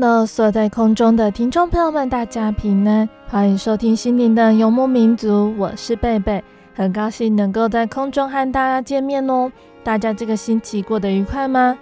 [0.00, 6.42] 哈喽，所在空中的听众朋友们，大家平安，欢迎收听心灵的游牧民族，我是贝贝，
[6.74, 9.52] 很高兴能够在空中和大家见面哦。
[9.84, 11.78] 大家这个星期过得愉快吗？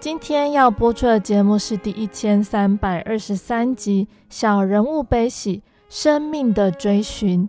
[0.00, 7.46] 今天要播出的节目是第一千三百二十三集《小人物悲喜：生命的追寻》。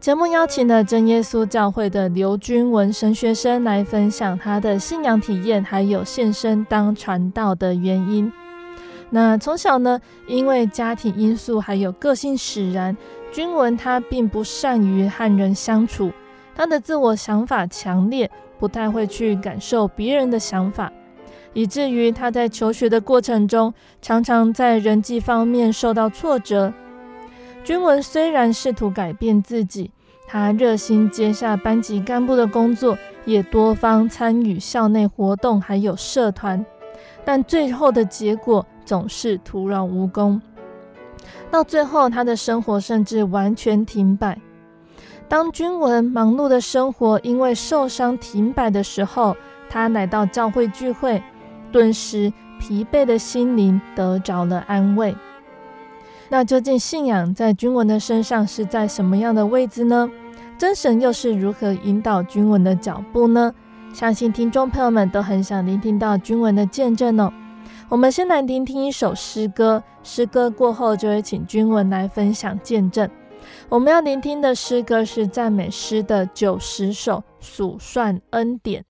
[0.00, 8.32] 节目邀请了真耶稣教会的刘君文神学生来分享他的信仰体验，还有献身当传道的原因。
[9.10, 12.96] 那从小呢，因为家庭因素还有个性使然，
[13.32, 16.12] 君文他并不善于和人相处，
[16.54, 20.92] 他的自我想法强烈，不太会去感受别人的想法，
[21.52, 26.72] 以至于他在求学的过程中，常常在人际方面受到挫折。
[27.64, 29.90] 君文虽然试图改变自己，
[30.28, 36.64] 他热心接下班级干部的工作，也多方参与校内活动，还有社团，
[37.24, 40.40] 但最后的结果，总是徒劳无功，
[41.50, 44.38] 到最后，他的生活甚至完全停摆。
[45.28, 49.36] 当君文忙碌的生活因为受伤停摆的时候，
[49.68, 51.22] 他来到教会聚会，
[51.70, 55.14] 顿时疲惫的心灵得着了安慰。
[56.28, 60.10] 那究竟信仰在君文的身上是在什么样的位置呢？
[60.58, 63.54] 真神又是如何引导君文的脚步呢？
[63.92, 67.32] 相信听众朋友们都很想聆听到君文的见证哦。
[67.90, 73.10] 我们先来聆听一首诗歌，诗歌过后就会请君文来分享见证。
[73.68, 78.84] 我们要聆听的诗歌是赞美诗的九十首，数算恩典。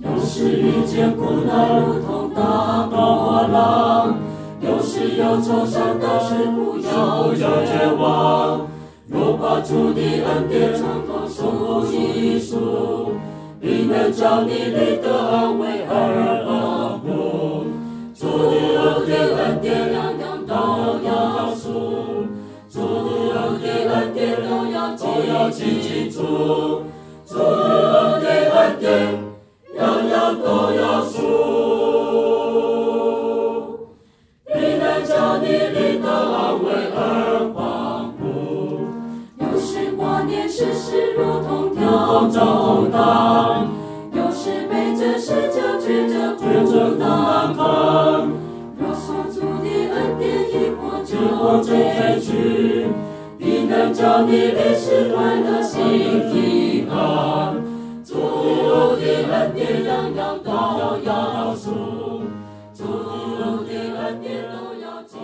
[0.00, 4.18] 有时遇见苦难如同大波浪，
[4.60, 8.66] 有时忧愁伤到是不要绝望，
[9.06, 13.12] 若把主的恩典从头数一数。
[13.60, 15.92] 必能叫你立的安慰而
[16.46, 17.66] 丰富，
[18.14, 20.54] 主的恩典恩典样样都
[21.04, 22.24] 要数，
[22.70, 26.84] 祝的恩典恩典都要都要紧紧住，
[27.26, 29.19] 主的恩典
[54.00, 55.80] 叫你历史快乐心
[56.32, 57.54] 平安，
[58.04, 60.50] 主的恩典样样都
[61.04, 62.22] 要数，
[62.72, 62.84] 主
[63.66, 65.16] 的恩典都要记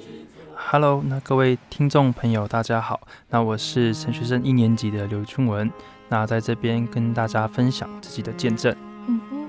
[0.00, 0.10] 住。
[0.54, 3.00] Hello，那各位听众朋友，大家好，
[3.30, 5.70] 那我是陈学生一年级的刘俊文，
[6.08, 8.74] 那在这边跟大家分享自己的见证。
[9.08, 9.46] 嗯哼，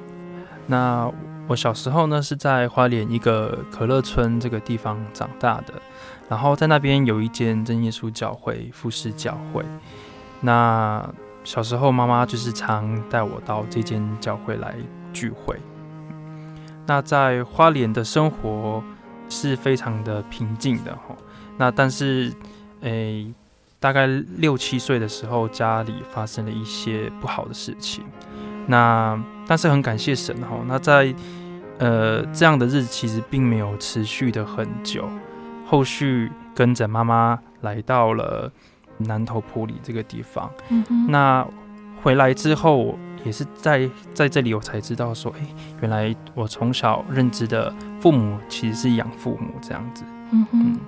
[0.66, 1.12] 那
[1.48, 5.74] 我小时候呢是在花莲一个可乐村这个地方长大的。
[6.30, 9.64] 然后在那边有一间真耶稣教会富士教会，
[10.42, 11.10] 那
[11.46, 14.76] 小时候妈妈就是常带我到这间教会来
[15.14, 15.56] 聚会。
[16.86, 18.84] 那在花莲的生活
[19.30, 21.16] 是非常的平静的哈。
[21.58, 22.34] 那但是，
[22.82, 23.34] 诶，
[23.80, 28.04] 大概六七岁的时候，家里发生了一些不好的事情。
[28.68, 29.18] 那
[29.48, 31.14] 但是很感谢神哈，那在
[31.80, 35.08] 呃这样的日子其实并没有持续的很久，
[35.66, 38.52] 后续跟着妈妈来到了
[38.98, 40.52] 南投埔里这个地方，
[41.08, 41.48] 那
[42.04, 45.48] 回来之后也是在在这里我才知道说，哎，
[45.82, 50.62] 原来我从小认知的父母其实是养父母这样子，嗯哼。
[50.64, 50.80] 嗯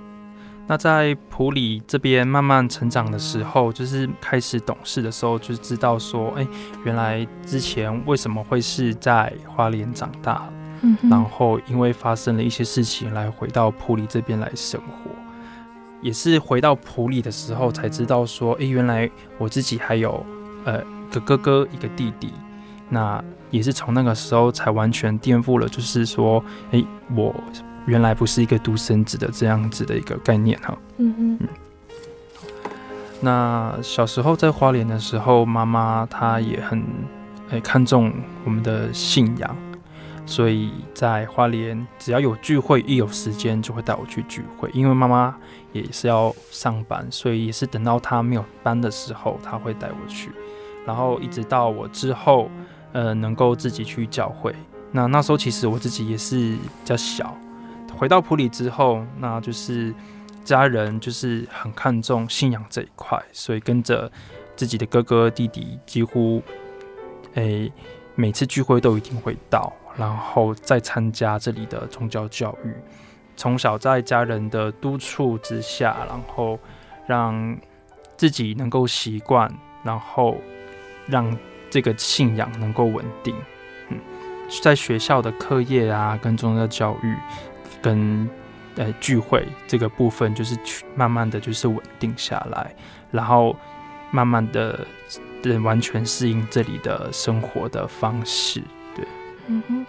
[0.72, 6.48] 那在普里这边慢慢成长的时候，就是开始懂事的时候，就知道说，哎，
[6.86, 10.48] 原来之前为什么会是在花莲长大，
[10.82, 15.10] 嗯，然后因为发生了一些事情，来回到普里这边来生活，
[16.04, 20.24] 也是回到普里的时候才知道说，哎，原来我自己还有
[20.66, 22.32] 呃一个哥哥一个弟弟，
[22.90, 23.20] 那
[23.50, 27.34] 也是从那个时候才完全颠覆了，就是说，哎，我。
[27.90, 30.78] 原来不是一个独生子的这样子的一个概念哈。
[30.98, 31.40] 嗯嗯。
[33.20, 36.84] 那小时候在花莲的时候，妈妈她也很
[37.50, 38.14] 诶看重
[38.46, 39.58] 我们的信仰，
[40.26, 44.70] 所以在花莲只要有聚会，一有时间就会带我去聚会。
[44.72, 45.36] 因为妈妈
[45.74, 50.30] 也是要上班，所以也是等到她没有班的时候，她会带我去。
[50.86, 52.50] 然后一直到我之后，
[52.94, 54.56] 呃，能够自己去教会。
[54.92, 57.36] 那那时候其实我自己也是比较小。
[57.98, 59.94] 回到普里之后，那就是
[60.44, 64.12] 家人就是很看重信仰这一块，所以跟着
[64.56, 66.42] 自己的哥哥弟弟，几乎
[67.36, 67.72] 诶、
[68.16, 72.74] 每次聚会都一定会到，然后再参加这里的宗教教育。
[73.36, 76.60] 从小在家人的督促之下，然后
[77.06, 77.58] 让
[78.18, 79.50] 自己能够习惯，
[79.84, 80.36] 然后
[81.08, 81.38] 让
[81.70, 83.36] 这个信仰能够稳定。
[83.90, 83.98] 嗯，
[84.62, 87.16] 在学校的课业啊，跟宗教教育。
[87.82, 88.30] 跟
[88.76, 92.76] 呃聚会这个部分，就是去慢慢的就是稳定下来，
[93.12, 93.56] 然后
[94.12, 94.86] 慢慢的
[95.64, 98.62] 完全适应这里的生活的方式。
[98.96, 99.06] 对，
[99.48, 99.86] 嗯哼。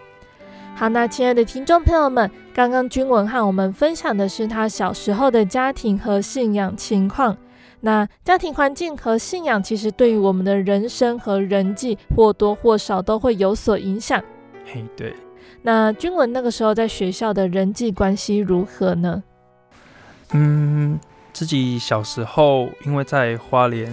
[0.77, 7.37] 好，那亲爱的听众朋友们，刚刚君文和我们分享的是他小时候的家庭和信仰情况。
[7.81, 14.23] 那家庭环境和信仰，其实对于我们的人生和人际或多或少都会有所影响。
[14.65, 15.15] 嘿，对。
[15.63, 19.23] 那君文那个时候在学校的人际关系如何呢？
[20.33, 20.99] 嗯，
[21.33, 23.93] 自己小时候因为在花莲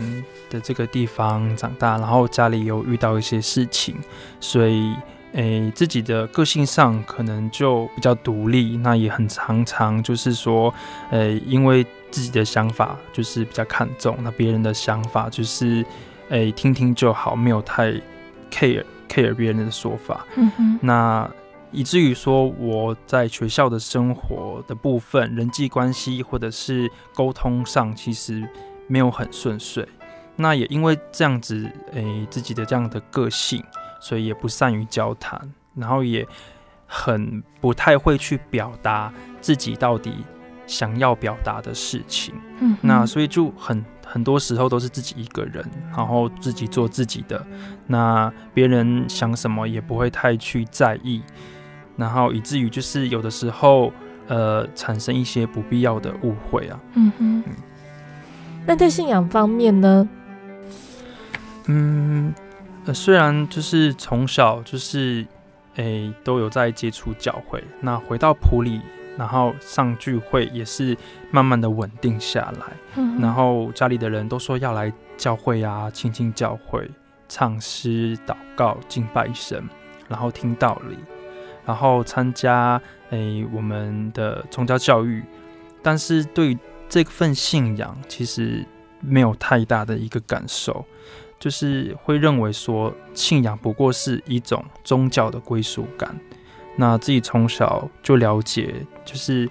[0.50, 3.95] 的这个地方长大，然后家里有遇到一些事情，
[4.39, 4.94] 所以
[5.33, 8.77] 诶，自己的个性上可能就比较独立。
[8.77, 10.74] 那也很常常就是说，
[11.09, 15.83] 诶，因为自己的想法就是比较看重，那别人的想法就是
[16.30, 17.92] 诶听听就好，没有太
[18.51, 20.25] care care 别人的说法。
[20.36, 21.30] 嗯哼，那。
[21.72, 28.48] 以至于说我在学校的生活的部分，人际关系或者是沟通上，其实
[28.88, 29.88] 没有很顺遂。
[30.36, 33.64] 那也因为这样子，诶、欸，自己的这样的个性，
[34.00, 35.42] 所以也不善于交谈，
[35.74, 36.25] 然后也
[36.86, 39.12] 很不太会去表达
[39.42, 40.14] 自己到底
[40.66, 42.36] 想要表达的事情。
[42.60, 47.46] 嗯，那所以就很很多时候都是自己一个人，然后自己做自己的，
[47.88, 51.24] 那别人想什么也不会太去在意。
[51.98, 53.92] 然后以至于就是有的时候，
[54.28, 56.80] 呃，产生一些不必要的误会啊。
[56.94, 57.44] 嗯哼。
[57.48, 57.54] 嗯。
[58.66, 60.08] 那在信仰方面呢？
[61.66, 62.34] 嗯，
[62.86, 65.26] 呃，虽然就是从小就是，
[65.76, 67.64] 诶，都有在接触教会。
[67.81, 68.81] 那回到普里，
[69.18, 70.95] 然后上聚会也是
[71.31, 72.66] 慢慢的稳定下来。
[72.95, 73.19] 嗯。
[73.19, 76.90] 然后家里的人都说要来教会啊，亲近教会，
[77.28, 79.64] 唱诗、祷告、敬拜神，
[80.07, 80.98] 然后听道理。
[81.68, 85.21] 然后参加诶、欸、我们的宗教教育，
[85.83, 86.57] 但是对于
[86.88, 88.66] 这份信仰其实
[89.02, 90.86] 没有太大的一个感受，
[91.38, 96.18] 就是会认为说信仰不过是一种宗教的归属感。
[96.78, 99.50] 那自己从小就了解，就是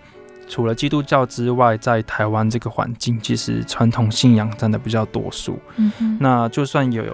[0.49, 5.59] 除了基督教之外，在台湾这个环境，其实传统信仰占的比较多数。
[5.77, 6.17] 嗯。
[6.19, 7.05] 那就算有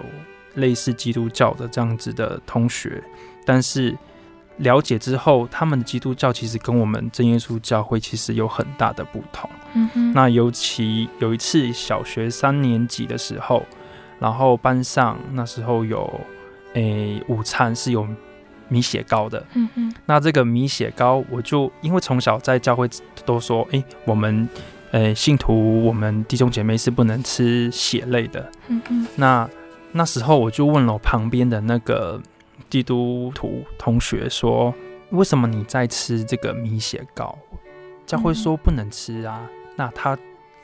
[0.55, 3.03] 类似基督教的这样子的同学，
[3.45, 3.99] 但是。
[4.59, 9.49] 了解之后，他们的基督教其实跟我们真耶稣教会其实有很大的不同。
[9.75, 10.13] 嗯哼。
[10.13, 13.65] 那尤其有一次小学三年级的时候，
[14.21, 16.09] 然后班上那时候有
[16.75, 18.07] 诶、欸、午餐是有
[18.69, 19.45] 米血糕的。
[19.55, 19.95] 嗯哼。
[20.05, 22.89] 那这个米血糕，我就因为从小在教会
[23.25, 24.49] 都说，诶、欸，我们
[24.91, 28.53] 诶、欸、信徒，我们弟兄姐妹是不能吃血类的。
[28.69, 29.07] 嗯哼。
[29.17, 29.49] 那
[29.93, 32.21] 那时候我就问了我旁边的那个。
[32.73, 34.75] 基督徒同学说
[35.13, 37.39] ：“为什么你在吃这个米血糕？
[38.07, 40.17] 教会说不能吃啊。”那他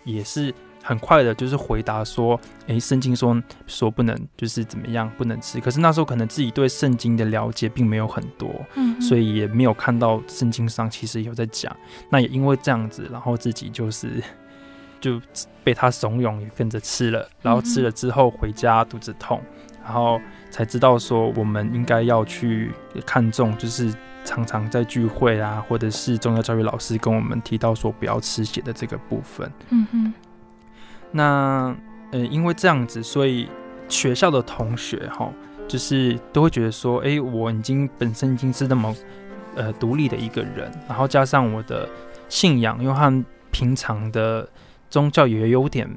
[0.05, 5.61] 也是很快的，就是回答说，诶，圣经说说不能，就是怎么样不能吃。
[5.61, 11.77] 可是那时候可能自己对圣经的了解并没有很多，嗯，所以也没有看到圣经上其实有在讲。
[12.09, 14.09] 那也因为这样子，然后自己就是
[14.99, 15.21] 就
[15.63, 17.29] 被他怂恿，也跟着吃了。
[17.43, 19.43] 然后吃了之后回家肚子痛，
[19.85, 20.19] 然后
[20.51, 22.73] 才知道说我们应该要去
[23.07, 23.95] 看重，就是。
[24.25, 29.51] 常常在聚会啊，或者是宗教教育老师跟我们提到说不要吃血的这个部分。
[29.71, 30.13] 嗯哼。
[31.11, 31.75] 那
[32.13, 33.49] 呃，因为这样子，所以
[33.89, 35.33] 学校的同学哈，
[35.67, 38.95] 就是都会觉得说，哎、欸，我已经本身已经是那么
[39.55, 41.89] 呃独立的一个人，然后加上我的
[42.29, 44.47] 信仰又和平常的
[44.91, 45.89] 宗教也有点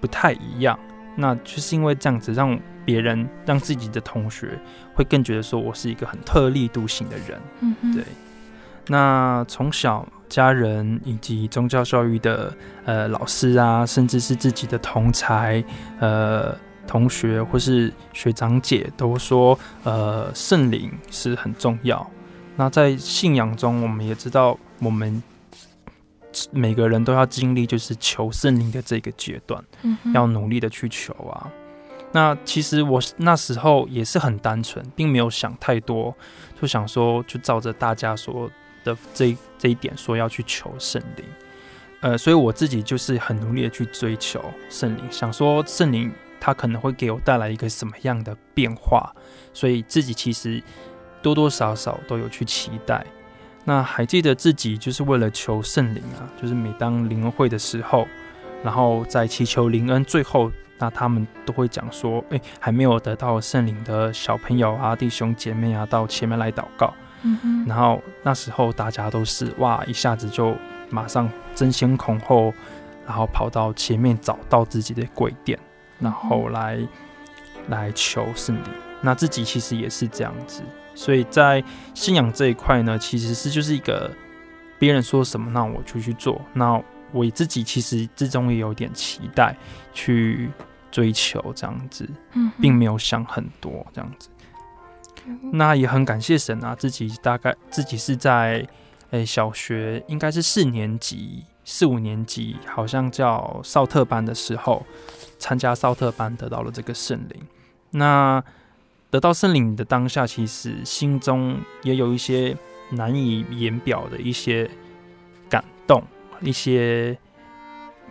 [0.00, 0.78] 不太一样，
[1.16, 2.56] 那就是因为这样子让。
[2.84, 4.58] 别人让自己的同学
[4.94, 8.04] 会更觉得说我是一个很特立独行的人，嗯，对。
[8.88, 12.52] 那从小家人以及宗教教育的
[12.84, 15.62] 呃老师啊，甚至是自己的同才
[16.00, 22.04] 呃同学或是学长姐都说，呃圣灵是很重要。
[22.56, 25.22] 那在信仰中，我们也知道，我们
[26.50, 31.48] 每个人都要经历就是求圣灵的这个阶段，嗯，要努力的去求啊。
[32.14, 36.14] 那其实我那时候也是很单纯，并没有想太多，
[36.60, 38.50] 就想说就照着大家说
[38.84, 41.24] 的这这一点说要去求圣灵，
[42.00, 49.10] 呃，所以我自己就是很努力的去追求圣灵，想说圣灵他可能会给我带来一个什么样的变化，
[49.54, 50.62] 所以自己其实
[51.22, 53.06] 多多少少都有去期待。
[53.64, 58.06] 那还记得自己就是为了求圣灵啊，就是每当灵恩会的时候，
[58.62, 60.52] 然后在祈求灵恩最后。
[60.82, 66.92] 那他们都会讲说，哎、欸，还没有得到圣灵的小朋友啊、弟兄姐妹啊，到前面来祷告。
[67.22, 67.64] 嗯哼。
[67.68, 70.56] 然后那时候大家都是哇，一下子就
[70.90, 72.52] 马上争先恐后，
[73.06, 75.56] 然后跑到前面找到自己的柜垫，
[76.00, 76.88] 然后来、嗯、
[77.68, 78.64] 来求圣灵。
[79.00, 80.62] 那自己其实也是这样子，
[80.96, 81.62] 所以在
[81.94, 84.10] 信仰这一块呢，其实是就是一个
[84.80, 86.42] 别人说什么，那我就去做。
[86.52, 89.56] 那我自己其实之中也有点期待
[89.92, 90.50] 去。
[90.92, 92.08] 追求这样子，
[92.60, 94.28] 并没有想很多这样子。
[95.52, 98.64] 那也很感谢神啊，自己大概自己是在
[99.10, 104.84] 诶、欸、小学应该是四年级、四五年级，好像叫少特班的时候，
[105.38, 107.42] 参加少特班得到了这个圣灵。
[107.90, 108.42] 那
[109.10, 112.56] 得到圣灵的当下，其实心中也有一些
[112.90, 114.70] 难以言表的一些
[115.48, 116.04] 感动，
[116.40, 117.18] 一些。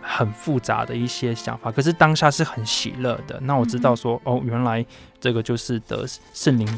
[0.02, 3.38] 很复杂的一些想法，可是当下是很喜乐的。
[3.42, 4.84] 那我知道说，嗯、哦，原来
[5.20, 6.04] 这个就是得
[6.34, 6.68] 圣灵，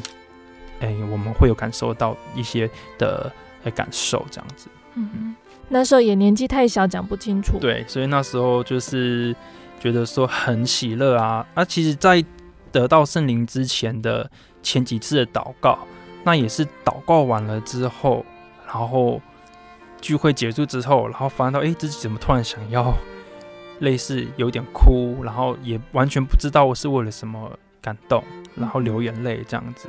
[0.79, 3.31] 哎、欸，我们会有感受到一些的
[3.73, 4.67] 感受，这样子。
[4.93, 5.35] 嗯嗯。
[5.67, 7.57] 那时候也年纪太小，讲不清楚。
[7.59, 9.35] 对，所以那时候就是
[9.79, 11.43] 觉得说很喜乐啊。
[11.55, 12.23] 啊，其实，在
[12.71, 14.29] 得到圣灵之前的
[14.61, 15.79] 前几次的祷告，
[16.23, 18.23] 那也是祷告完了之后，
[18.67, 19.19] 然后
[19.99, 22.93] 聚会结束之后，然后发现到，哎、欸，自己怎么突然想要。
[23.79, 27.51] 类似有点哭，然后也完全不知道我是为了什么
[27.81, 28.23] 感动，
[28.55, 29.87] 然后流眼泪这样子，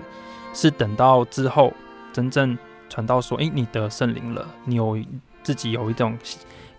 [0.52, 1.73] 是等到之后
[2.12, 2.57] 真正
[2.88, 4.99] 传到说，诶，你得圣灵了，你有
[5.43, 6.16] 自己有一种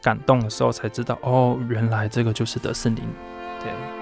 [0.02, 3.04] 感动的时候，才知道，哦，原来这个就是得圣灵，
[3.62, 3.97] 对。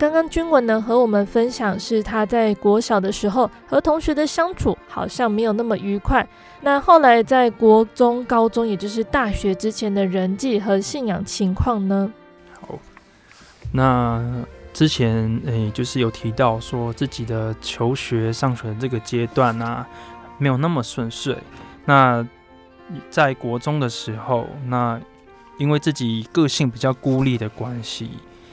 [0.00, 6.26] 刚刚君文呢和我们分享是他在国小的时候和同学的相处好像没有那么愉快。
[6.62, 12.10] 那后来在国中、高中，也就是大学之前的人际和信仰情况呢？
[12.62, 12.78] 好，
[13.72, 14.42] 那
[14.72, 19.86] 之前诶、就是有提到说自己的求学、上学的这个阶段啊，
[20.38, 21.36] 没有那么顺遂。
[21.84, 22.26] 那
[23.10, 24.98] 在国中的时候，那
[25.58, 28.12] 因为自己个性比较孤立的关系，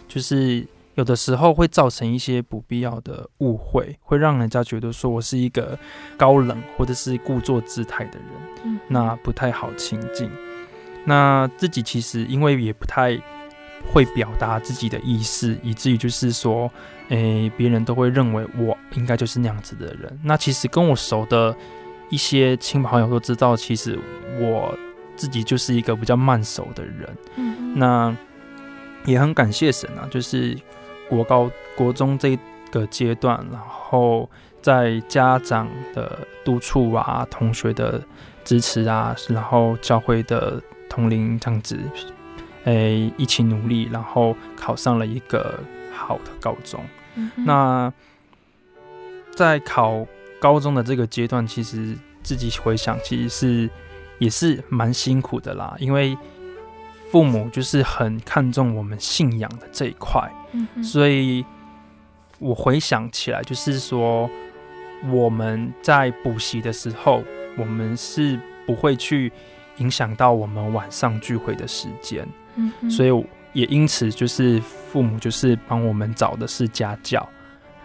[0.09, 0.67] 就是。
[0.97, 5.77] 有的时候会造成一些不必要的误会，会让人家觉得说我是一个
[6.17, 8.27] 高冷或者是故作姿态的人，
[8.63, 10.27] 嗯，那不太好亲近。
[11.05, 13.15] 那自己其实因为也不太
[13.93, 16.69] 会表达自己的意思，以至于就是说，
[17.09, 20.19] 诶，别人都会认为我应该就是那样子的人。
[20.23, 21.55] 那其实跟我熟的
[22.09, 23.99] 一些亲朋好友都知道，其实
[24.39, 24.75] 我
[25.15, 27.17] 自己就是一个比较慢熟的人。
[27.35, 28.17] 嗯，那。
[29.05, 30.57] 也很感谢神啊，就是
[31.09, 32.37] 国高国中这
[32.71, 34.29] 个阶段，然后
[34.61, 38.01] 在家长的督促啊，同学的
[38.43, 41.79] 支持啊，然后教会的同龄这样子，
[42.65, 45.59] 哎，一起努力，然后考上了一个
[45.93, 46.83] 好的高中。
[47.15, 47.91] 嗯、那
[49.35, 50.05] 在考
[50.39, 53.69] 高中的这个阶段，其实自己回想，其实是
[54.19, 56.17] 也是蛮辛苦的啦，因为。
[57.09, 61.45] 父母就是很看重我们信仰的这一块，嗯，所以
[62.39, 64.29] 我回想起来，就是说
[65.09, 67.23] 我们在补习的时候，
[67.57, 69.31] 我们是不会去
[69.77, 77.27] 影响到我们晚上聚会的时间，嗯，所以也因此就是父母就是帮我们找的是家教，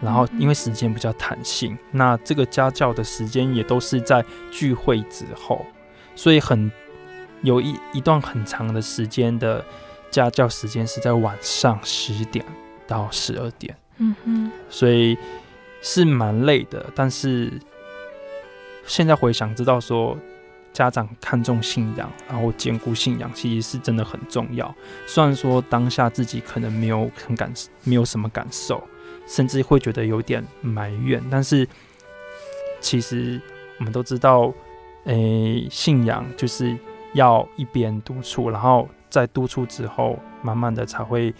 [0.01, 5.65] 然后因为时间比较弹性，那这个家教的时间也都是在聚会之后，
[6.15, 6.71] 所以很。
[7.43, 9.61] 有一一段很长的时间的
[10.13, 12.45] 家教时间是在晚上十点
[12.87, 15.17] 到十二点，嗯哼，所以
[15.81, 16.85] 是蛮累的。
[16.93, 17.51] 但是
[18.85, 20.15] 现在回想，知道说
[20.71, 24.73] 家长看重信仰，然后兼顾信仰，其实是真的很重要。
[25.07, 27.51] 虽然说当下自己可能没有很感，
[27.83, 28.81] 没有什么感受，
[29.27, 31.67] 甚至会觉得有点埋怨，但是
[32.79, 33.41] 其实
[33.79, 34.53] 我们都知道，
[35.05, 36.77] 诶、欸，信仰就是。
[37.15, 41.31] 要一边督促，然后在督促之后，慢慢的才会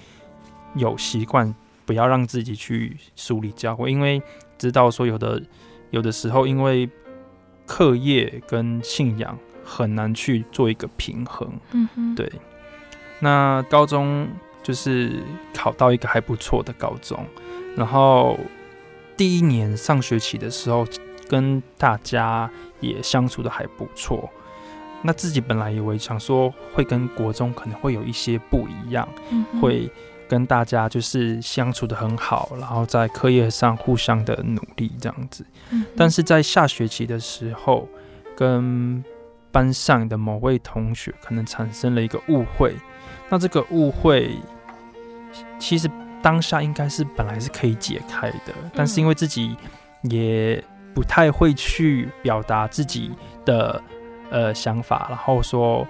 [0.75, 1.51] 有习惯，
[1.87, 4.21] 不要让自己去疏离教会，因为
[4.59, 5.41] 知道说有的
[5.89, 6.87] 有的时候，因为
[7.65, 11.51] 课业跟信仰很难去做一个平衡。
[11.71, 12.31] 嗯哼，对。
[13.19, 14.27] 那高中
[14.61, 17.25] 就是考到一个还不错的高中，
[17.75, 18.37] 然后
[19.17, 20.85] 第一年上学期的时候，
[21.27, 22.47] 跟大家
[22.81, 24.29] 也相处的还不错。
[25.05, 29.91] 那自己本来以为想说会跟国中可能会有一些不一样，嗯、会
[30.29, 35.45] 跟大家就是相处得很好，然后在课业上互相的努力这样子。
[35.71, 37.85] 嗯、但是在下学期的时候，
[38.35, 39.03] 跟
[39.51, 42.73] 班上的某位同学可能产生了一个误会。
[43.29, 44.31] 那这个误会
[45.59, 45.89] 其实
[46.21, 49.57] 当下应该是本来是可以解开的，嗯、但是因为自己
[50.03, 50.63] 也
[50.95, 53.11] 不太会去表达自己
[53.43, 53.81] 的。
[54.33, 55.87] 呃，想法，然后说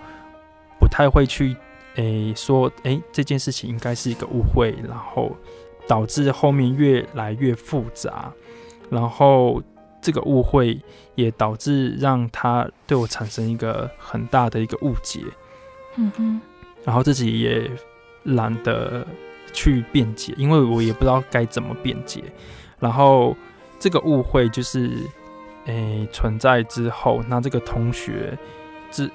[0.77, 1.55] 不太会去，
[1.95, 5.31] 诶、欸，说，诶、欸，这件事情应该是一个误会，然后
[5.87, 8.29] 导致后面越来越复杂，
[8.89, 9.63] 然后
[10.01, 10.77] 这个误会
[11.15, 15.21] 也导致让他对我产生一个很大的一个误解，
[15.95, 16.41] 嗯哼，
[16.83, 17.71] 然后自己也
[18.23, 19.07] 懒得
[19.53, 22.21] 去辩解，因为我也不知道该怎么辩解，
[22.77, 23.33] 然后
[23.79, 24.97] 这个误会就是。
[25.65, 28.37] 诶、欸，存在之后，那这个同学，
[28.91, 29.09] 这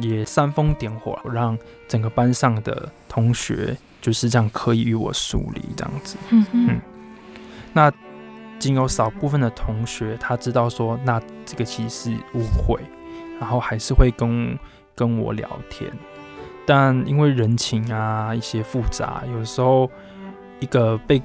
[0.00, 6.16] 也煽风点火，让整个班上的同学就是这样刻意与我疏离，这样子。
[6.30, 6.80] 嗯嗯。
[7.72, 7.92] 那
[8.58, 12.80] 仅有少部分的同学，他知道说，那这个其实是误会，
[13.40, 14.58] 然后还是会跟
[14.94, 15.90] 跟我聊天，
[16.66, 19.90] 但因为人情啊一些复杂，有时候
[20.60, 21.22] 一个被。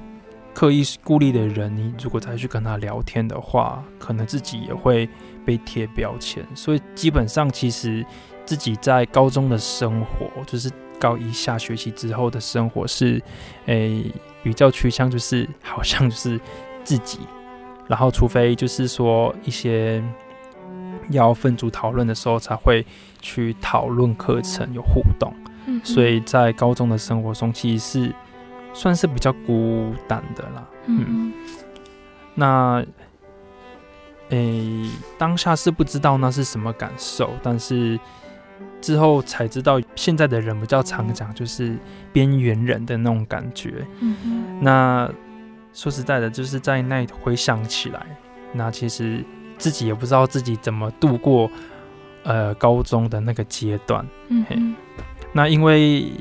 [0.52, 5.08] 刻意孤立的人，你如果再去跟他聊天的话，可能自己也会
[5.44, 6.44] 被贴标签。
[6.54, 8.04] 所以基本上，其实
[8.44, 13.22] 自己在高中的生活，就是高一下学期之后的生活，是
[13.66, 16.38] 诶、欸、比较趋向，就是好像就是
[16.84, 17.20] 自己。
[17.86, 20.02] 然后，除非就是说一些
[21.10, 22.84] 要分组讨论的时候，才会
[23.20, 25.32] 去讨论课程，有互动。
[25.66, 28.14] 嗯，所以在高中的生活中，其实是。
[28.72, 31.32] 算是比较孤单的啦，嗯，嗯，
[32.34, 32.84] 那，
[34.28, 37.98] 诶、欸，当下是不知道那是什么感受，但是
[38.80, 41.76] 之后才知道，现在的人比较常讲，就是
[42.12, 43.84] 边缘人的那种感觉，
[44.60, 45.10] 那
[45.72, 48.06] 说实在的，就是在那回想起来，
[48.52, 49.24] 那其实
[49.58, 51.50] 自己也不知道自己怎么度过，
[52.22, 54.74] 呃，高中的那个阶段，嗯，嗯，
[55.32, 56.12] 那因为。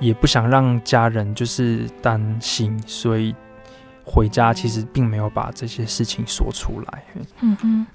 [0.00, 3.34] 也不想让家人就是担心，所以
[4.04, 7.04] 回家其实并没有把这些事情说出来。
[7.40, 7.86] 嗯哼。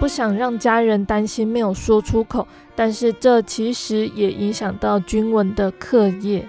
[0.00, 6.48] 不想让家人担心，没有说出口，但是这其实也影响到君文的课业。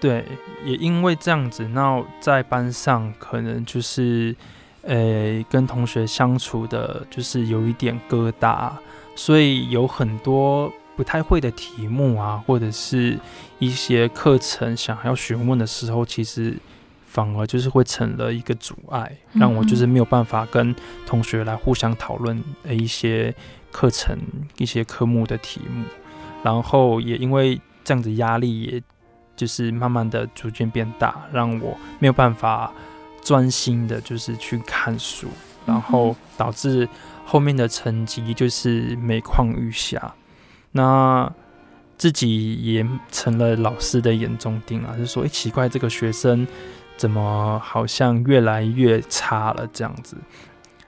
[0.00, 0.24] 对，
[0.64, 4.34] 也因为这样子，那在班上可能就是，
[4.82, 8.70] 诶，跟同学相处的，就是有一点疙瘩，
[9.16, 13.18] 所以有很多不太会的题目啊，或者是
[13.58, 16.56] 一些课程想要询问的时候，其实
[17.12, 20.74] 反而就是会成了一个阻碍，让我就是没有办法跟
[21.06, 23.34] 同学来互相讨论一些
[23.70, 24.16] 课程、
[24.56, 25.84] 一些科目的题目，
[26.42, 28.82] 然后也因为这样子压力，也
[29.36, 32.72] 就是慢慢的逐渐变大，让我没有办法。
[33.24, 35.28] 专心的，就是去看书，
[35.64, 36.88] 然后导致
[37.24, 40.12] 后面的成绩就是每况愈下。
[40.72, 41.32] 那
[41.96, 46.44] 自己也成了老师的眼中钉啊，就说：“哎，奇怪，这个学生
[47.02, 50.16] 怎么好像越来越差了？”这样子。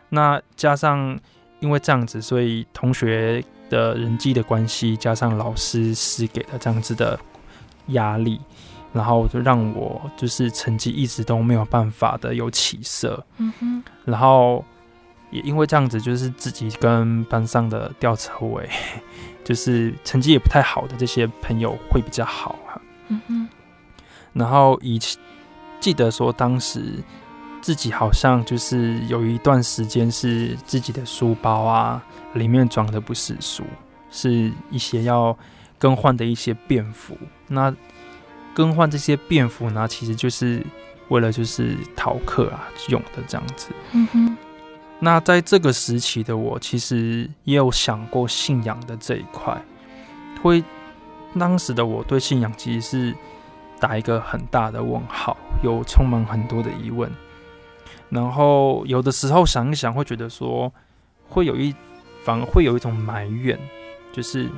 [0.09, 1.19] 那加上
[1.59, 7.19] 因为这样子，所以同学的人际的关系，加上老师施给的这样子的
[7.89, 8.41] 压力。
[8.93, 14.65] 然后就让我就是成绩一直都没有办法的有起色，嗯哼，然后
[15.33, 18.71] 也因为这样子，就是自己跟班上的吊车尾，
[19.43, 23.49] 就是成绩也不太好的这些朋友会比较好哈，嗯哼，
[24.33, 24.97] 然后以
[25.85, 26.81] 记得说当时
[27.61, 33.63] 自己好像就是有一段时间是自己的书包啊里面装的不是书，
[34.11, 35.37] 是一些要
[35.79, 37.15] 更换的一些便服，
[37.49, 37.75] 那。
[38.57, 40.65] 更换这些便服呢，其实就是
[41.09, 43.71] 为了就是逃课啊用的这样子。
[43.91, 44.37] 嗯哼。
[45.01, 49.61] 那在这个时期的我，其实也有想过信仰的这一块。
[50.41, 50.63] 会
[51.37, 53.17] 当时的我对信仰其实是
[53.81, 57.11] 打一个很大的问号，有充满很多的疑问。
[58.11, 60.73] 然后有的时候想一想，会觉得说
[61.29, 61.75] 会有一
[62.23, 63.59] 反而会有一种埋怨，
[64.13, 64.49] 就是。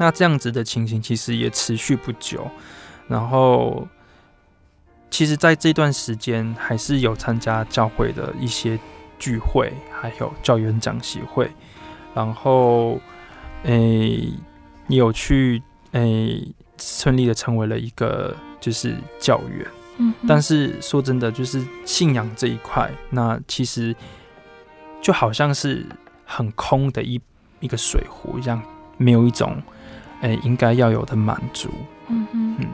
[0.00, 2.48] 那这样子的情形其实也持续不久，
[3.08, 3.88] 然后
[5.10, 8.78] 其实在这段时间还是有参加教会的一些
[9.18, 11.50] 聚会，还有教员讲习会，
[12.14, 13.00] 然后
[13.64, 14.32] 诶、欸、
[14.86, 16.46] 有去诶
[16.78, 19.66] 顺利的成为了一个就是教员，
[19.98, 23.94] 嗯，但是说真的，就是信仰这一块，那其实
[25.02, 25.84] 就好像是
[26.24, 27.20] 很空的一
[27.60, 28.62] 一个水壶一样，
[28.96, 29.60] 没有一种。
[30.20, 31.70] 诶、欸，应该要有的满足。
[32.08, 32.66] 嗯嗯嗯。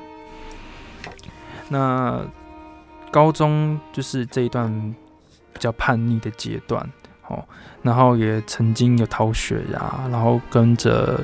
[1.68, 2.24] 那
[3.10, 4.94] 高中就是这一段
[5.52, 6.82] 比较叛逆的阶段，
[7.28, 7.44] 哦，
[7.82, 11.22] 然后也曾经有逃学呀，然后跟着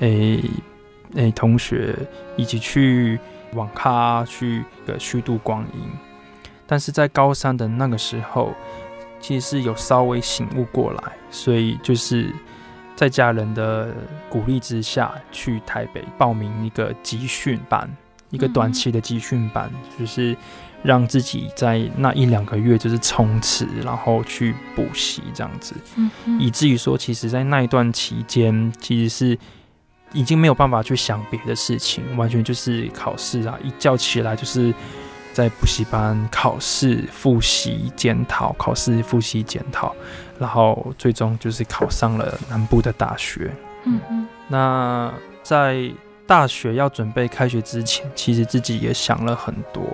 [0.00, 1.96] 哎哎、欸欸、同学
[2.36, 3.16] 一起去
[3.54, 5.80] 网咖去个虚度光阴。
[6.66, 8.52] 但是在高三的那个时候，
[9.20, 12.32] 其实是有稍微醒悟过来，所以就是。
[12.96, 13.94] 在家人的
[14.28, 17.90] 鼓励之下，去台北报名一个集训班，
[18.28, 20.36] 一个短期的集训班，就是
[20.82, 25.74] 让自己在那一两个月就是冲刺，然后去补习这样子，
[26.38, 29.38] 以至于说，其实，在那一段期间，其实是
[30.12, 34.72] 已经没有办法去想别的事情，完全就是考试啊，一觉起来就是。
[35.32, 39.94] 在补习班考试、复习、检讨，考试、复习、检讨，
[40.40, 43.48] 然后最终就是考上了南部的大学。
[43.84, 44.26] 嗯嗯。
[44.48, 45.10] 那
[45.44, 45.88] 在
[46.26, 49.84] 大学要准备开学之前，其实自己也想了很多，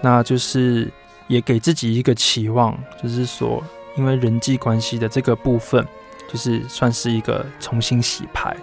[0.00, 0.88] 那就是
[1.26, 3.62] 也给自己一个期望，就是说，
[3.96, 5.84] 因为人际关系的这个部分，
[6.32, 8.56] 就是算是一个重新洗牌，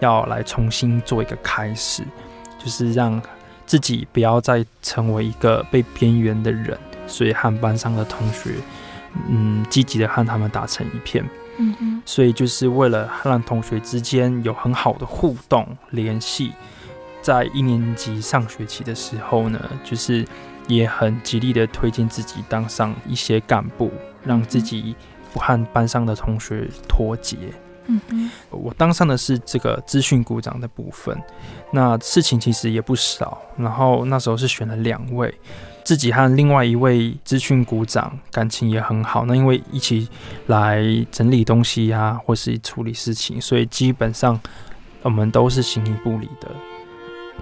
[0.00, 2.02] 要来重新做一个开始，
[2.58, 3.20] 就是让。
[3.66, 8.56] 自己不要再成为一个被边缘的人，所以和班上的同学，
[9.26, 11.24] 嗯，积极的和他们打成一片。
[11.56, 16.52] 嗯嗯，所以就是为了让同学之间有很好的互动联系，
[17.22, 20.26] 在一年级上学期的时候呢，就是
[20.68, 23.90] 也很极力的推荐自己当上一些干部，
[24.22, 24.94] 让自己
[25.32, 27.38] 不和班上的同学脱节。
[27.86, 31.16] 嗯嗯，我当上的是这个资讯股长的部分，
[31.70, 33.40] 那事情其实也不少。
[33.56, 35.32] 然后那时候是选了两位，
[35.84, 39.24] 自己和另外一位资讯股长感情也很好。
[39.26, 40.08] 那因为一起
[40.46, 44.40] 来整理东西呀、啊，或是处理事情，所以基本上
[45.02, 46.48] 我们都是形影不离的。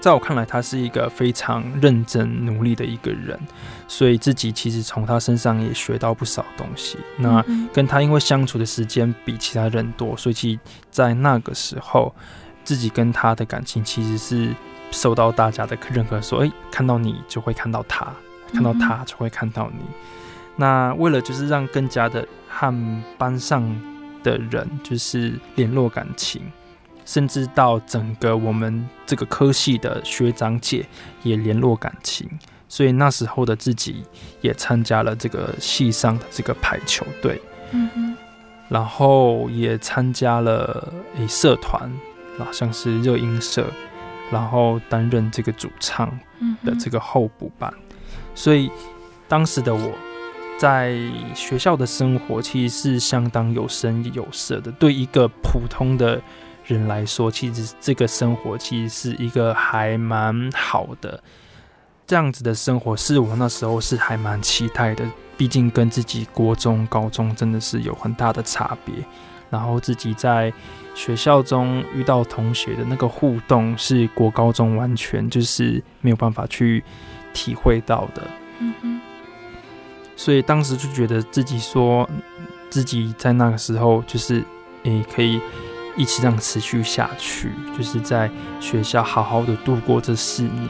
[0.02, 3.38] 在我看来，他是一个非常认真努力的一个人，
[3.86, 6.98] 所以自己其实从他身上也学到不少东西。
[7.18, 7.40] 那
[7.72, 10.58] 跟他因为相处的时间比其他人多，所以其
[10.90, 12.12] 在那个时候，
[12.64, 14.52] 自己跟他的感情其实是
[14.90, 16.20] 受到大家的认可。
[16.20, 18.12] 说，诶，看到你就会看到他，
[18.52, 19.84] 看到他就会看到你。
[20.56, 23.62] 那为了就是让更加的和班上
[24.24, 26.42] 的人就是联络感情。
[27.04, 30.86] 甚至到整个我们这个科系的学长姐
[31.22, 32.28] 也联络感情，
[32.68, 34.04] 所以那时候的自己
[34.40, 37.40] 也参加了这个系上的这个排球队，
[37.72, 38.16] 嗯，
[38.68, 41.90] 然后也参加了诶社团，
[42.38, 43.66] 啊像是热音社，
[44.30, 46.08] 然后担任这个主唱
[46.64, 47.72] 的这个候补班，
[48.34, 48.70] 所以
[49.28, 49.92] 当时的我。
[50.58, 50.96] 在
[51.34, 54.70] 学校的生活其实是相当有声有色的。
[54.72, 56.22] 对一个普通的
[56.64, 61.22] 人来说，其实这个生活其实是一个还蛮好的。
[62.06, 65.04] 这样子的生活是我那时候是还蛮期待的。
[65.36, 68.94] 毕竟跟自己国中、高中真的是有很大的差别。
[69.50, 70.52] 然后自己在
[70.94, 76.82] 学校中遇到同学的那个互动，是国高中完全就是没有办法去
[77.34, 78.22] 体会到的。
[78.60, 79.00] 嗯哼。
[80.16, 82.08] 所以当时就觉得自己说，
[82.70, 84.44] 自己在那个时候就是，
[84.84, 85.40] 诶、欸，可以
[85.96, 90.68] 一起这样持续下去，就是在学校好好的度过这四年。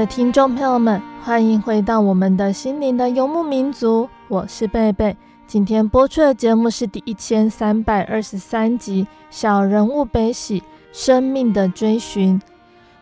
[0.00, 5.14] 的听众朋友们，欢迎回到我们的心灵的游牧民族，我是贝贝。
[5.46, 12.40] 今天播出的节目是第一千三百二十三集《小人物悲喜：生命的追寻》。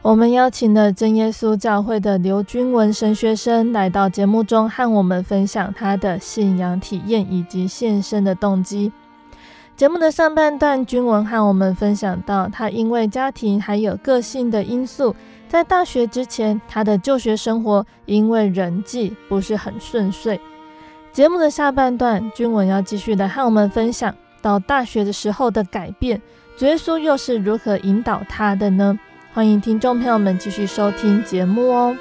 [0.02, 8.90] 我们邀请了真耶稣教会的刘君文神学生来到节目中，和我们分享他的信仰体验以及献身的动机。
[9.76, 15.14] 节目的上半段，君文和我们分享到，他因为家庭还有个性的因素。
[15.48, 20.38] 在大学之前，他的就学生活因为人际不是很顺遂。
[21.10, 26.20] 节目的下半段，君文要继续的和我们分享到大学的时候的改变，
[26.56, 28.98] 主耶稣又是如何引导他的呢？
[29.32, 31.96] 欢迎听众朋友们继续收听节目哦。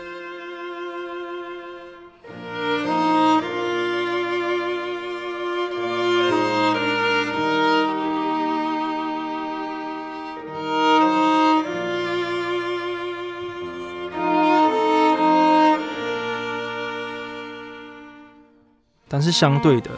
[19.17, 19.89] 但是相对的，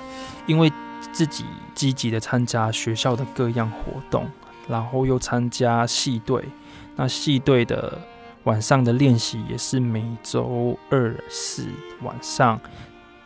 [0.48, 0.72] 因为
[1.12, 1.44] 自己
[1.76, 4.26] 积极的参加学校的各样活动，
[4.66, 6.42] 然后又参加系队，
[6.96, 8.00] 那系队的
[8.46, 11.68] 晚上的练习也是每周二四
[12.02, 12.58] 晚上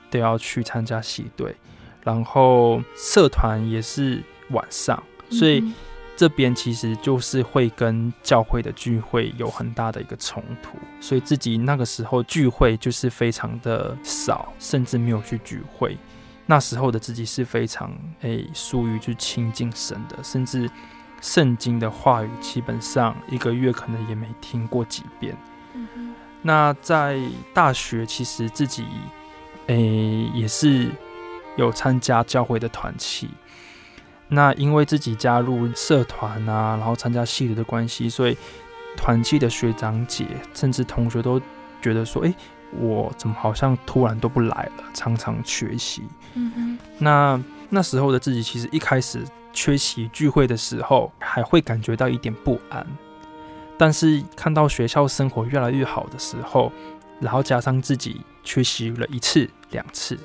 [0.09, 1.55] 都要去参加系队，
[2.01, 5.63] 然后社团也是晚上，所以。
[6.15, 15.97] 这边其实就是会跟教会的聚会有很大的一个冲突，所以自己那个时候聚会就是非常的少，甚至没有去聚会。
[16.45, 20.69] 那时候的自己是非常诶，疏于去亲近神的，甚至
[21.21, 25.35] 圣经的话语基本上一个月可能也没听过几遍。
[26.41, 27.17] 那在
[27.53, 28.85] 大学其实自己
[29.67, 30.91] 诶也是
[31.55, 33.29] 有参加教会的团契。
[34.33, 38.35] 那因为自己加入社团啊，然后参加系里的关系，所以
[38.97, 41.39] 团契的学长姐甚至同学都
[41.81, 42.33] 觉得说：“哎，
[42.79, 46.01] 我怎么好像突然都不来了，常常缺席。”
[46.33, 46.79] 嗯哼。
[46.97, 52.85] 那那时候的自己其实一开始缺席聚会的时候，还会感觉到一点不安。
[53.77, 56.71] 但是看到学校生活越来越好的时候，
[57.19, 60.17] 然后加上自己缺席了一次、两次、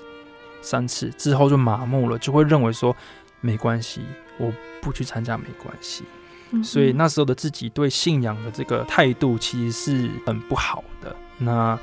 [0.62, 2.96] 三次之后就麻木了，就会认为说。
[3.40, 4.02] 没关系，
[4.38, 6.04] 我不去参加没关系。
[6.50, 11.14] 嗯、所以那时候的自己对信仰的这个态度其实是很不好的。
[11.36, 11.78] 那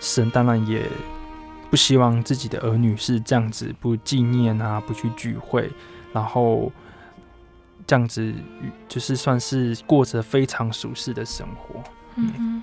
[0.00, 0.88] 神当然也
[1.68, 5.68] 不希望自己的儿女是这样子，不纪念啊，不去聚会，
[6.12, 6.70] 然后
[7.86, 8.32] 这样子
[8.88, 11.82] 就是算是过着非常舒适的生活。
[12.14, 12.62] 嗯，嗯，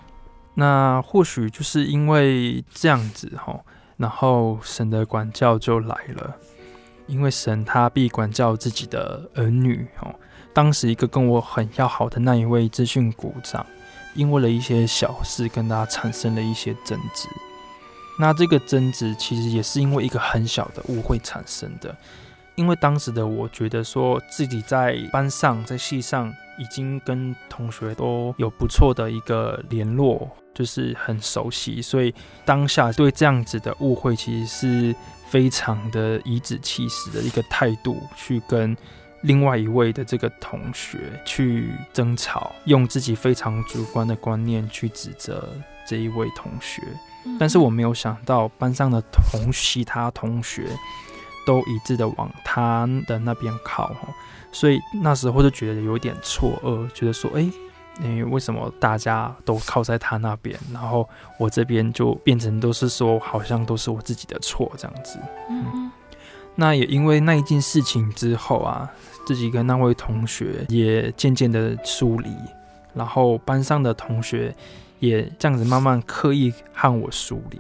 [0.54, 3.60] 那或许就是因为这样子哈，
[3.98, 6.38] 然后神的管教就来了。
[7.08, 10.14] 因为神他必管教自己的儿女哦。
[10.54, 13.66] 当时一个跟我很要好的那一位资讯股长，
[14.14, 17.28] 因为了一些小事跟他产生了一些争执。
[18.18, 21.94] 那这个争执其实也是因为一个很小的误会产生的。
[22.56, 32.16] 因为当时的我觉得说自己在班上在系上已经跟同学都有不错的一个联络，就是很熟悉，所以
[32.46, 34.96] 当下对这样子的误会其实是。
[35.28, 38.76] 非常的颐指气使的一个态度去跟
[39.22, 45.50] 另外一位的这个同学去争吵，用自己非常主观的观念去指责
[45.88, 46.82] 这一位同学。
[47.40, 50.68] 但是我没有想到班上的同其他同学
[51.46, 53.96] 都一致的往他的那边靠，
[54.52, 57.50] 所以那时候就觉得有点错愕，觉得说，哎。
[58.02, 61.08] 因为为什么大家都靠在他那边，然后
[61.40, 65.18] 我这边就变成都是说，好像都是我自己的错这样子。
[65.50, 65.90] 嗯，
[66.56, 68.92] 那也因为那一件事情之后啊，
[69.26, 72.30] 自己跟那位同学也渐渐的疏离，
[72.94, 74.54] 然后班上的同学
[75.00, 77.60] 也这样子慢慢刻意和我疏离。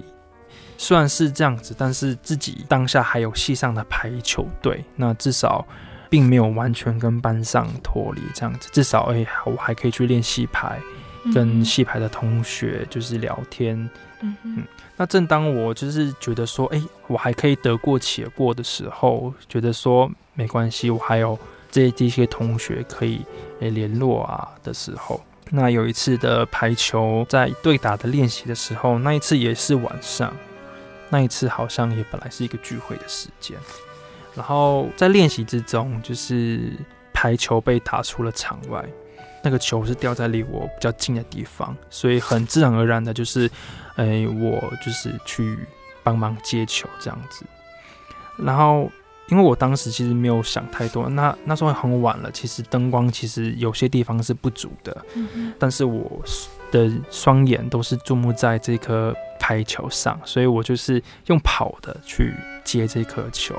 [0.77, 5.65] 虽然是这样子，但是自己当下还有系上的排球队，那至少。
[6.15, 10.79] 并没有完全跟班上脱离这样子，至少哎，我还可以去练戏排，
[11.33, 13.77] 跟戏排的同学就是聊天。
[14.21, 14.63] 嗯嗯。
[14.95, 21.37] 那正当我就是觉得说，哎，我还可以得过且过的时候，觉得说没关系，我还有
[21.69, 23.25] 这这些同学可以
[23.59, 30.33] 诶联络啊的时候，那有一次的排球在对打的练习的时候，那一次也是晚上，
[31.09, 33.57] 那一次好像也本来是一个聚会的时间。
[34.35, 36.73] 然后在练习之中，就是
[37.13, 38.83] 排球被打出了场外，
[39.41, 43.49] 那个球是掉在离我比较近的地方，所以很自然而然的，就是，
[43.95, 45.57] 哎，我就是去
[46.03, 47.45] 帮忙接球这样子。
[48.37, 48.91] 然后，
[49.29, 56.21] 因为我当时其实没有想太多，那那时候很晚了，其实灯光其实有些地方是不足的，嗯，但是我
[56.71, 62.33] 的双眼都是注目在这颗排球上，所以我就是用跑的去
[62.65, 63.55] 接这颗球。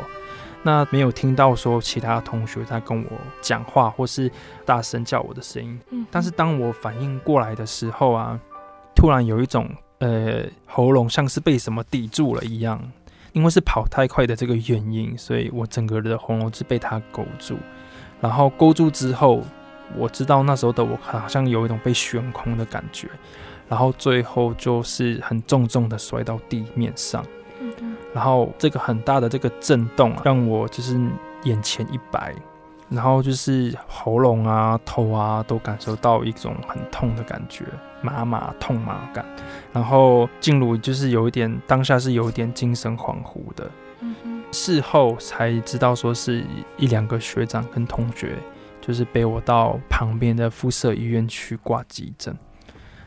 [0.62, 4.30] 那没有听到说其他同学在跟我讲话，或是
[4.64, 5.78] 大声叫我的声音。
[5.90, 8.38] 嗯，但是当我反应过来的时候啊，
[8.94, 12.80] 突然有一种呃喉咙像是被什么抵住了一样，
[13.32, 17.56] 因为是跑太快的这个原因，所以我整个人的喉咙是被它勾住。
[18.20, 19.42] 然后勾住之后，
[19.96, 23.08] 我知道那时候的我好像有一种被悬空的感觉，
[23.68, 27.24] 然后最后就是很重重的摔到地面上。
[28.16, 30.98] 然后这个很大的这个震动啊，让我就是
[31.44, 32.34] 眼前一白，
[32.88, 37.66] 然后就是喉咙啊、头啊都感受到一种很痛的感觉，
[38.00, 39.22] 麻麻痛麻感。
[39.70, 43.70] 然后进入就是有一点当下是有一点精神恍惚的。
[44.50, 46.42] 事后才知道说是
[46.78, 48.34] 一两个学长跟同学，
[48.80, 52.34] 就是背我到旁边的附设医院去挂急诊。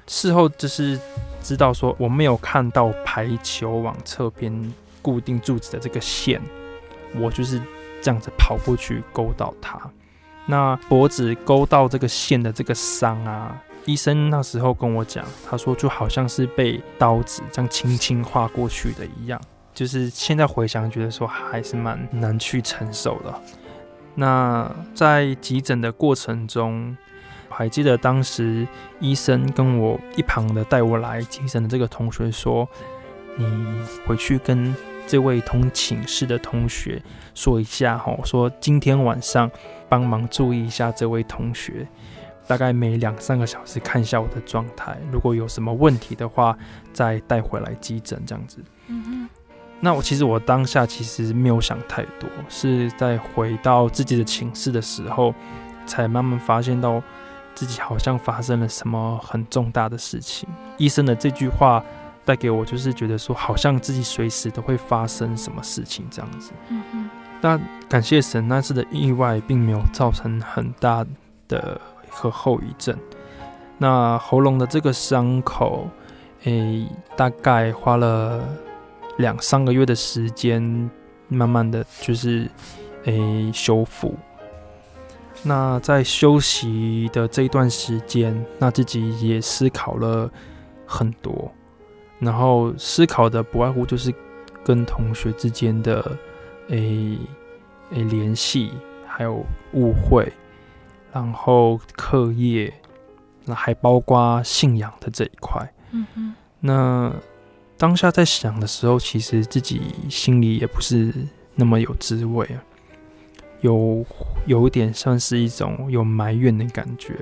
[0.06, 1.00] 事后就是
[1.42, 4.72] 知道说我没有看到排球网侧边。
[5.02, 6.42] 固定柱子的这个线，
[7.16, 7.62] 我就是
[8.02, 9.80] 这样子跑过去勾到它。
[10.46, 19.40] 那脖子勾到这个线的这个伤啊，医生那时候跟我讲，他说就好像是被刀子这样轻轻划过去的一样。
[19.74, 23.34] 就是现在回想，觉得说还是蛮难去承受的。
[24.16, 26.98] 那在急诊的过程中，
[27.48, 28.68] 还记得当时
[29.00, 32.68] 医生跟我一旁的带我来急诊的这个同学说。
[33.38, 33.46] 你
[34.06, 34.76] 回去跟
[35.10, 37.02] 这位同寝室的同学
[37.34, 39.50] 说一下哈，说今天晚上
[39.90, 41.88] 帮忙注意一下这位同学，
[42.46, 46.56] 大概每两三个小时看一下我的状态，如果有什么问题的话，
[46.94, 48.60] 再带回来急诊这样子。
[48.86, 49.30] 嗯哼。
[49.80, 55.34] 那我其实我当下其实没有想太多，是在回到自己的寝室的时候，
[55.88, 57.02] 才慢慢发现到
[57.56, 60.48] 自己好像发生了什么很重大的事情。
[60.78, 61.84] 医生的这句话。
[62.30, 66.52] 带给我就是觉得说，好像自己随时都会发生什么事情这样子。
[66.70, 67.10] 嗯嗯。
[67.42, 71.04] 但感谢神，那次的意外并没有造成很大
[71.48, 72.96] 的和后遗症。
[73.80, 75.90] 那喉咙的这个伤口，
[76.44, 76.88] 诶、欸，
[77.18, 78.48] 大概花了
[79.18, 80.62] 两三个月的时间，
[81.30, 82.48] 慢慢的就是
[83.06, 84.14] 诶、欸、修复。
[85.42, 90.30] 那在休息的这一段时间，那自己也思考了
[90.86, 91.52] 很多。
[92.20, 94.14] 然后思考的不外乎就是
[94.64, 96.18] 跟同学之间的
[96.68, 97.18] 诶
[97.92, 98.72] 诶联系，
[99.08, 100.32] 还有误会，
[101.12, 102.74] 然后课业，
[103.46, 105.74] 那还包括信仰的这一块。
[105.92, 106.36] 嗯哼。
[106.60, 107.12] 那
[107.78, 111.14] 当下在想的时候，其实自己心里也不是
[111.56, 112.62] 那么有滋味啊，
[113.62, 114.06] 有
[114.46, 117.16] 有一点像是一种有埋怨的感觉，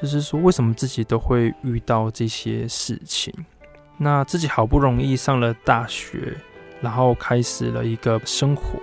[0.00, 3.32] 就是说为什么自己都会遇到这些事情。
[4.02, 6.34] 那自己好不容易上了大学，
[6.80, 8.80] 然后开始了一个生活，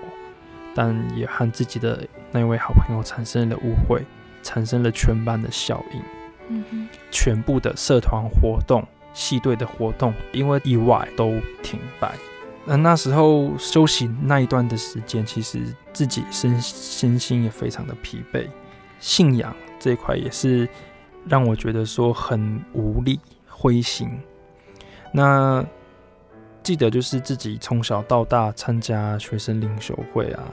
[0.76, 4.04] 但也和自己的那位好朋友产生了误会，
[4.44, 6.02] 产生了全班的效应。
[6.50, 12.14] 嗯哼，全部的社团活动、系队的活动，因为意外都停摆。
[12.64, 15.64] 那那时候休息那一段的时间，其实
[15.94, 18.48] 自己身身心也非常的疲惫，
[19.00, 20.70] 信仰这一块也是
[21.26, 24.08] 让我觉得说很无力、灰心。
[25.12, 25.66] 那
[26.64, 30.44] 记得就是自己从小到大参加学生领袖会啊，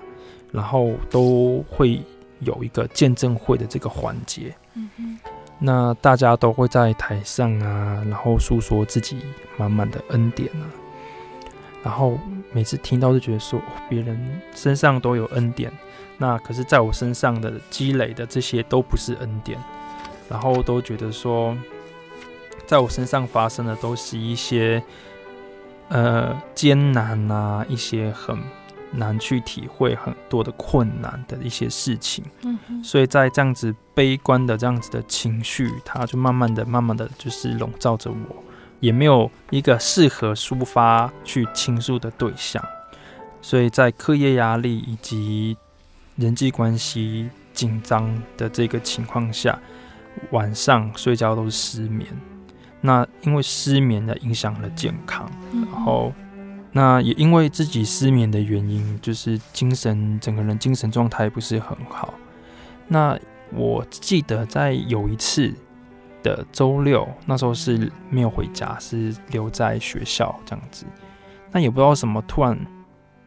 [0.52, 2.00] 然后都会
[2.40, 4.55] 有一个见证会的这个环节。
[4.74, 5.18] 嗯哼，
[5.59, 9.18] 那大家都会在台上啊，然后诉说自己
[9.57, 10.66] 满满的恩典啊。
[11.82, 12.18] 然后
[12.52, 15.70] 每次听到就觉得说，别人身上都有恩典，
[16.16, 19.59] 那可是在我身上的积累的这些都不是恩典，
[20.28, 21.55] 然后都觉得说，
[22.66, 24.82] 在我身上发生的都是一些
[25.88, 28.38] 呃艰难啊，一些很
[28.90, 32.24] 难去体会很多的困难的一些事情。
[32.42, 38.44] 嗯，所以在这样子悲观的这样子的情绪，它就慢慢的、慢慢的就是笼罩着我。
[38.80, 42.62] 也没有一个适合抒发去倾诉的对象，
[43.40, 45.56] 所以在课业压力以及
[46.16, 49.58] 人际关系紧张的这个情况下，
[50.32, 52.06] 晚上睡觉都是失眠。
[52.85, 56.12] 那因为失眠的影响了健康，然后
[56.70, 62.12] 那也因为自己失眠的原因，就是精神整个人精神状态不是很好。
[62.87, 63.18] 那
[63.53, 65.53] 我记得在有一次。
[66.24, 70.87] 的周六，那时候是没有回家，是留在学校这样子。
[71.53, 72.59] 那也不知道什么，突然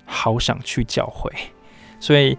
[0.04, 1.32] 好想去教会，
[2.02, 2.36] 所以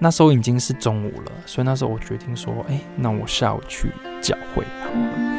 [0.00, 1.30] 那时候已经是中午了。
[1.46, 3.88] 所以那时候我决定说，哎，那我下午去
[4.20, 5.33] 教会好了。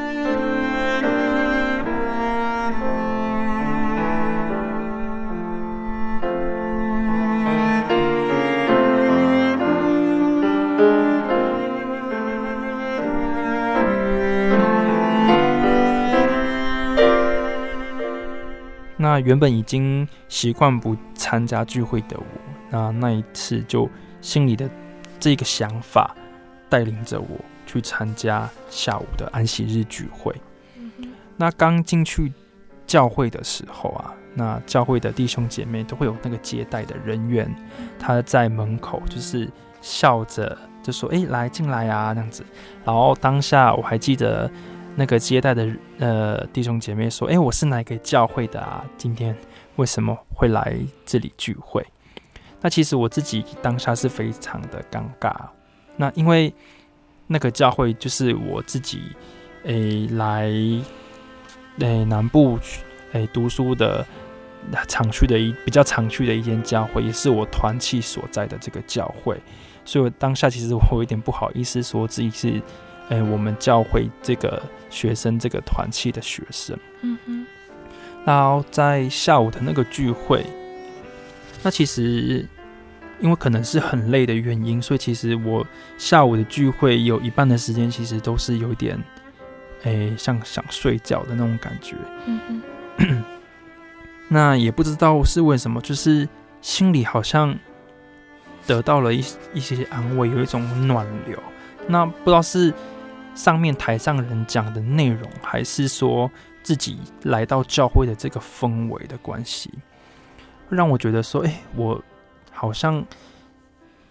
[19.16, 22.26] 那原本已经习惯不参加聚会的我，
[22.70, 23.90] 那那一次就
[24.20, 24.70] 心里的
[25.22, 26.14] 这个想法
[26.68, 30.36] 带领着我去参加下午的安息日聚会。
[31.38, 32.34] 那刚进去
[32.86, 37.50] 教会的时候啊，那教会的弟兄姐妹都会有那个接待的人员，
[37.98, 39.50] 他在门口就是
[39.80, 42.46] 笑着就说：“哎，来进来啊，这样子。”
[42.84, 44.52] 然后当下我还记得。
[44.98, 45.70] 那个接待的
[46.00, 48.84] 呃弟兄姐妹说：“哎，我是哪个教会的啊？
[48.98, 49.36] 今天
[49.76, 50.74] 为什么会来
[51.06, 51.86] 这里聚会？”
[52.62, 55.36] 那其实我自己当下是非常的尴尬。
[55.98, 56.54] 那因为
[57.28, 59.02] 那个教会就是我自己
[59.66, 60.50] 诶来
[61.80, 62.58] 诶南部
[63.12, 64.06] 诶读书的
[64.88, 69.38] 常去的一比较常去的一间教会，也是我团契所在的这个教会，
[69.84, 72.62] 所以我当下其实我有点不好意思说自己是。
[73.10, 77.46] 哎，我们教会这个学生这个团契的学生，嗯哼，
[78.26, 80.44] 然后在下午的那个聚会，
[81.62, 82.44] 那其实
[83.20, 85.64] 因为可能是很累的原因，所以其实我
[86.00, 88.98] 下午的聚会有一半的时间其实都是有点，
[89.84, 91.96] 哎，像想睡觉的那种感觉，
[92.26, 92.40] 嗯
[92.98, 93.24] 哼，
[94.30, 96.28] 那也不知道是为什么，就是
[96.60, 97.56] 心里好像
[98.66, 101.38] 得到了一一些安慰，有一种暖流，
[101.88, 102.74] 那不知道是。
[103.36, 106.32] 上面台上人讲的内容，还是说
[106.64, 109.70] 自己来到教会的这个氛围的关系，
[110.70, 112.02] 让我觉得说，哎、我
[112.52, 113.06] 好像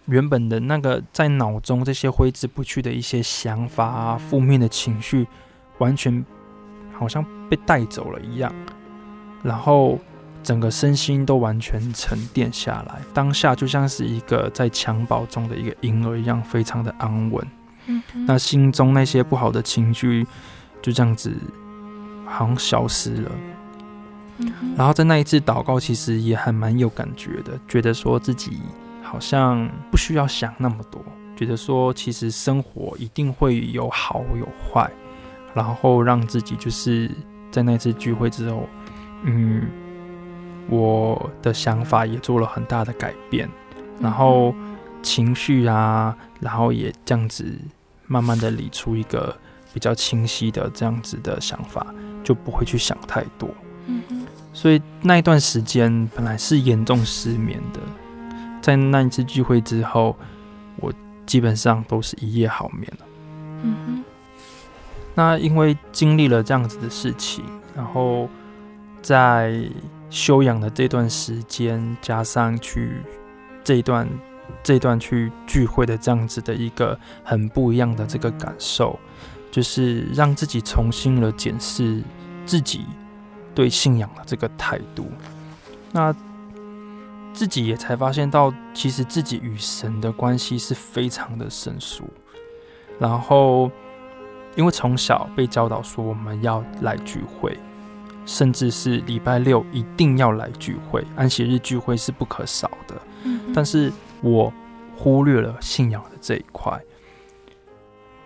[0.05, 5.27] 原本的那个在脑中这些挥之不去的一些想法啊，负面的情绪，
[5.79, 6.23] 完全
[6.93, 8.53] 好像被带走了一样，
[9.43, 9.99] 然后
[10.43, 17.45] 整个身心都完全沉淀下来，当下就像是一个在襁褓中的一个婴儿一样，非常的安稳。
[18.27, 20.25] 那心中那些不好的情绪
[20.81, 21.31] 就这样子
[22.25, 23.31] 好像消失了。
[24.75, 28.59] 然后在那一次祷告，其实也还蛮有感觉的，觉得说自己
[29.01, 31.01] 好像不需要想那么多，
[31.37, 34.91] 觉得说其实生活一定会有好有坏，
[35.53, 37.09] 然后让自己就是
[37.49, 38.67] 在那次聚会之后，
[39.23, 39.69] 嗯，
[40.69, 43.49] 我的想法也做了很大的改变，
[44.01, 44.53] 然后
[45.01, 47.57] 情绪啊，然后也这样子。
[48.07, 49.35] 慢慢的理出一个
[49.73, 51.85] 比较清晰的这样子的想法，
[52.23, 53.49] 就不会去想太多。
[53.87, 54.25] 嗯哼。
[54.53, 57.79] 所以那一段时间本来是严重失眠的，
[58.61, 60.15] 在那一次聚会之后，
[60.77, 60.93] 我
[61.25, 63.05] 基本上都是一夜好眠了。
[63.63, 64.03] 嗯哼。
[65.13, 67.43] 那因为经历了这样子的事情，
[67.75, 68.29] 然后
[69.01, 69.69] 在
[70.09, 73.01] 休养的这段时间，加上去
[73.63, 74.07] 这一段。
[74.63, 78.99] 这段去聚会的这样子的一个很不一样的这个感受，
[79.51, 82.01] 就是让自己重新的检视
[82.45, 82.85] 自己
[83.53, 85.07] 对信仰的这个态度。
[85.91, 86.13] 那
[87.33, 92.03] 自己也才发现到，其实自己与神的关系是非常的生疏。
[92.97, 93.69] 然后，
[94.55, 97.57] 因为从小被教导说我们要来聚会，
[98.25, 102.95] 甚至是礼拜六一定要来聚会，安息日聚会是不可少的。
[103.25, 103.91] 嗯，但是
[104.25, 104.51] 我
[104.97, 106.77] 忽略了信仰的这一块。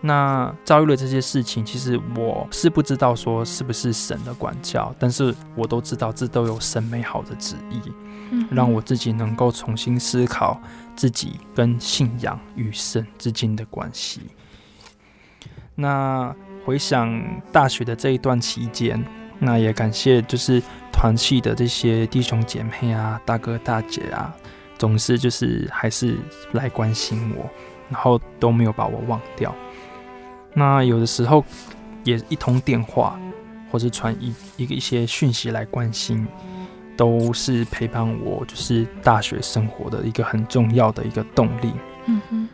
[0.01, 7.81] 那遭遇了这些事情，其实我是不知道说是不是神的管教，但是我都知道这都有神美好的旨意，
[8.31, 10.57] 嗯，让我自己能够重新思考
[10.95, 14.21] 自己跟信仰与神之间的关系。
[15.75, 16.33] 那
[16.63, 19.03] 回想大学的这一段期间，
[19.37, 24.33] 那也感谢就是团契的这些弟兄姐妹啊、大哥大姐啊，
[24.79, 26.17] 总是就是还是
[26.53, 27.47] 来关心我，
[27.91, 29.53] 然后都没有把我忘掉。
[30.55, 31.45] 那有的时候
[32.03, 33.19] 也一通电话，
[33.71, 36.25] 或是传一一个一些讯息来关心，
[36.97, 41.71] 都是陪伴我，就是大学生活的一个很重要的一个动力。
[42.07, 42.47] 嗯哼，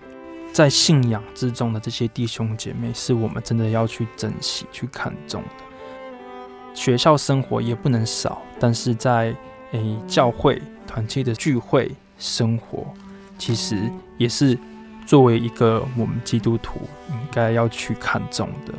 [0.51, 5.63] 在信仰之中的这些弟兄姐妹，是我们真的要去珍惜、去看重的。
[6.73, 9.33] 学校生活也不能少，但是在
[9.71, 12.85] 诶、教会团契的聚会生活，
[13.37, 13.77] 其实
[14.17, 14.57] 也是。
[15.07, 18.73] 作为一个我们基督徒应该要去看重的，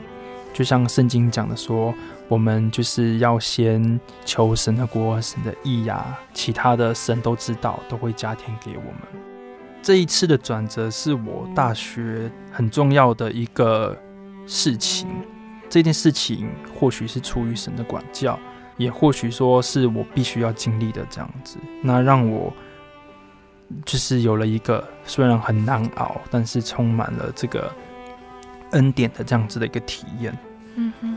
[0.53, 1.95] 就像圣经讲的说，
[2.26, 9.22] 我们就是要先求神的国、神的义呀、其他的神都知道，都会加添给我们。
[9.80, 13.97] 这一次的转折是我大学很重要的一个
[14.49, 15.07] 事情，
[15.68, 18.37] 这件事情或许是出于神的管教，
[18.78, 22.53] 也或许说是我必须要经历的这样子，那让我。
[23.84, 27.72] 就是有了一个虽然很难熬，但是充满了这个
[28.72, 30.36] 恩典的这样子的一个体验。
[30.76, 31.16] 嗯哼，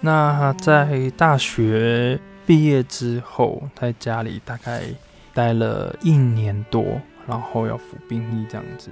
[0.00, 4.82] 那在大学毕业之后，在家里大概
[5.34, 8.90] 待了一年多，然后要服兵役这样子。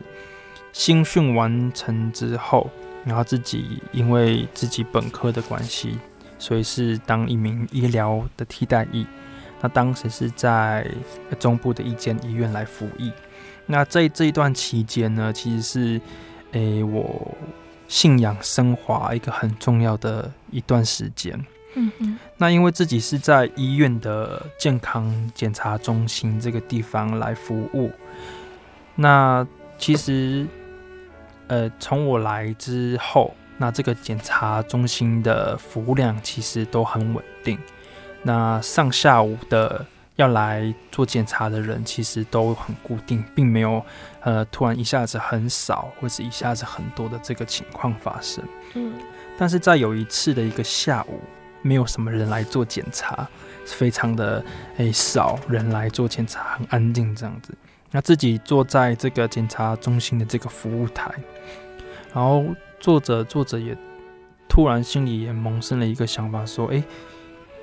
[0.73, 2.71] 新训完成之后，
[3.05, 5.99] 然后自己因为自己本科的关系，
[6.39, 9.07] 所以是当一名医疗的替代役。
[9.61, 10.89] 那当时是在
[11.39, 13.13] 中部的一间医院来服役。
[13.67, 16.01] 那在这一段期间呢，其实是
[16.53, 17.35] 诶、欸、我
[17.87, 21.39] 信仰升华一个很重要的一段时间。
[21.75, 22.19] 嗯嗯。
[22.37, 27.91] 那因为自己是在医院的健康检查中心这个地方来服务，
[28.95, 29.47] 那
[29.77, 30.47] 其实
[31.49, 37.59] 呃从我来之后，那这个检查中心的服务量其实都很稳定。
[38.23, 43.81] 那上下午的要来做检查的人，其实都很固定，并没有
[44.21, 48.45] 呃突然一下子很少，或是一下子很多的这个情况发生。
[48.75, 48.95] 嗯，
[49.39, 51.21] 但是在有一次的一个下午，
[51.63, 53.29] 没有什么人来做检查，
[53.65, 54.45] 非常的
[54.79, 57.55] 诶、欸、少人来做检查，很安静这样子。
[57.93, 61.11] 那自己坐在这个检查中心的这个服务台，
[62.13, 62.45] 然后
[62.81, 63.77] 坐着坐着也
[64.49, 66.85] 突然心里也萌生了一个想法，说：“诶、欸。”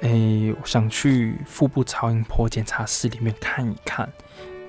[0.05, 4.07] 诶、欸，我想去腹部超音波检查室里面看一看，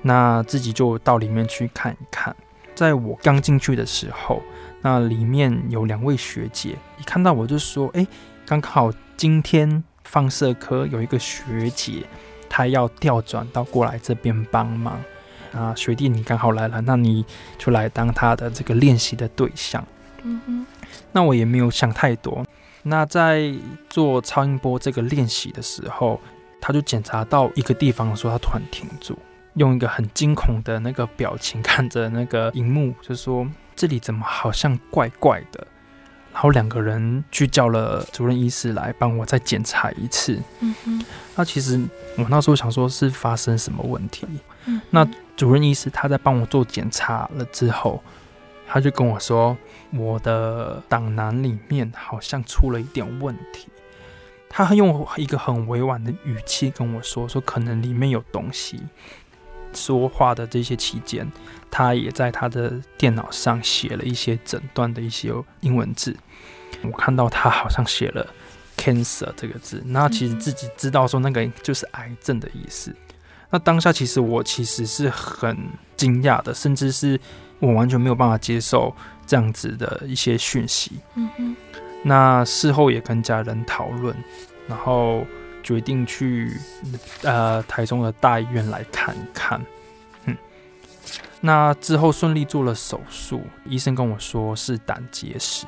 [0.01, 2.35] 那自己就到里面去看一看。
[2.73, 4.41] 在我刚进去的时候，
[4.81, 8.07] 那里面有两位学姐，一看到我就说：“哎、欸，
[8.47, 12.03] 刚好今天放射科有一个学姐，
[12.49, 14.99] 她要调转到过来这边帮忙
[15.53, 17.23] 啊，学弟你刚好来了，那你
[17.59, 19.85] 就来当她的这个练习的对象。”
[20.23, 20.65] 嗯哼，
[21.11, 22.43] 那我也没有想太多。
[22.87, 23.53] 那在
[23.89, 26.19] 做超音波这个练习的时候，
[26.59, 29.17] 他就检查到一个地方的时候，他突然停住，
[29.55, 35.65] 用一个很惊恐的那个表情看着那个荧幕，就说：“这里怎么好像怪怪的？”
[36.33, 40.39] 然后两个人去叫了主任医师来帮我再检查一次。
[40.59, 41.05] 嗯哼。
[41.35, 41.81] 那其实
[42.15, 44.27] 我那时候想说，是发生什么问题？
[44.65, 44.79] 嗯。
[44.91, 48.03] 那主任医师他在帮我做检查了之后，
[48.67, 49.57] 他就跟我说。
[49.93, 53.69] 我的胆囊里面好像出了一点问题，
[54.49, 58.81] 他用一个很委婉的语气跟我说，说可能里面有东西。
[59.73, 61.31] 说话的这些期间，
[61.71, 66.13] 他也在他的电脑上写了一些诊断的一些英文字。
[66.81, 68.27] 我看到他好像写了
[68.75, 72.93] “cancer” 这个字，那其实自己知道说那个就是癌症的意思。
[73.49, 75.57] 那当下其实我其实是很
[75.95, 77.17] 惊讶的，甚至是
[77.59, 78.93] 我完全没有办法接受。
[79.29, 81.53] 这样子的一些讯息，嗯，
[82.01, 84.15] 那事后也跟家人讨论，
[84.69, 85.27] 然后
[85.61, 86.55] 决定去
[87.23, 89.61] 呃台中的大医院来看看，
[90.23, 90.37] 嗯，
[91.41, 95.65] 那之后顺利做了手术，医生跟我说是胆结石，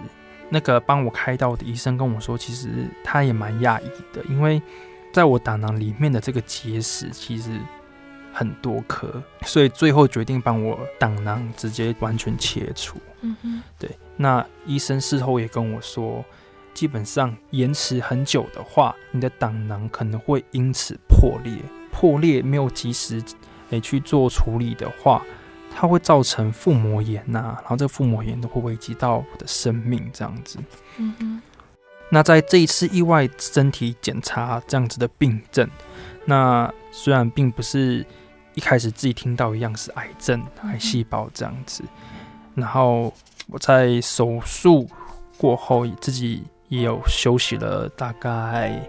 [0.47, 4.61] 那个帮我开刀的医生跟我说，其实他也蛮讶异的，因为
[5.11, 7.59] 在我胆囊里面的这个结石其实
[8.39, 12.97] 很多颗，所以最后决定帮我胆囊直接完全切除。
[13.19, 13.89] 嗯哼，对。
[14.15, 16.23] 那医生事后也跟我说，
[16.73, 21.57] 基本上延迟很久的话，你的胆囊可能会因此破裂。
[21.91, 23.21] 破裂没有及时
[23.71, 25.21] 诶去做处理的话，
[25.75, 30.57] 它会造成腹膜炎呐、啊，然后这个腹膜炎都会危及到我的生命这样子。
[30.95, 31.41] 嗯哼。
[32.09, 35.69] 那在这一次意外身体检查这样子的病症，
[36.23, 38.05] 那虽然并不是
[38.59, 41.81] 一开始自己听到一样是癌症、癌细胞这样子，
[42.55, 43.13] 然后
[43.47, 44.85] 我在手术
[45.37, 48.85] 过后自己也有休息了大概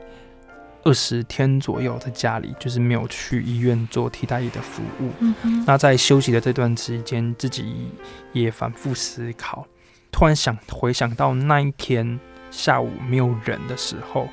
[0.83, 5.13] 二十天左右，在家里就是没有去医院做替代役的服务。
[5.21, 5.65] 嗯哼。
[5.65, 7.93] 那在休息的这段时间，自己
[8.33, 9.65] 也反复思考，
[10.11, 12.19] 突然想回想到那一天。
[12.51, 14.27] 下午没有人的时候，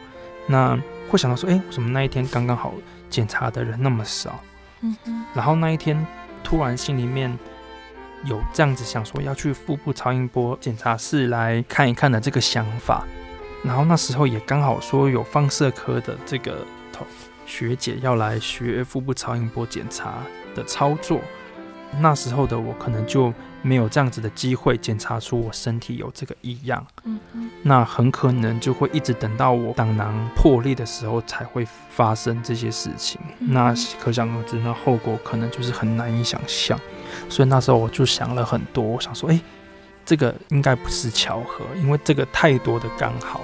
[0.48, 0.76] 那
[1.08, 2.74] 会想到说，哎、欸，为什么那一天刚刚好
[3.12, 4.40] 检查的人那么少？
[4.82, 5.26] 嗯哼。
[5.34, 6.06] 然后那一天
[6.44, 7.38] 突然心里面
[8.24, 13.06] 有这样子想说要去腹部超音波检查室来看一看的这个想法。
[13.64, 17.06] 然后那时候也刚好说有放射科的这个同
[17.46, 20.16] 学姐要来学腹部超音波检查
[20.56, 21.20] 的操作。
[22.00, 23.34] 那时候的我可能就。
[23.68, 26.88] 没有这样子的机会检查出我身体有这个异样，
[27.64, 33.20] 那很可能就会一直等到我胆囊破裂的时候才会发生这些事情。
[33.40, 36.80] 嗯、那可想而知，那后果可能就是很难以想象。
[37.28, 39.38] 所以那时候我就想了很多，我想说，哎，
[40.06, 43.42] 这个应该不是巧合，因为这个太多的刚好。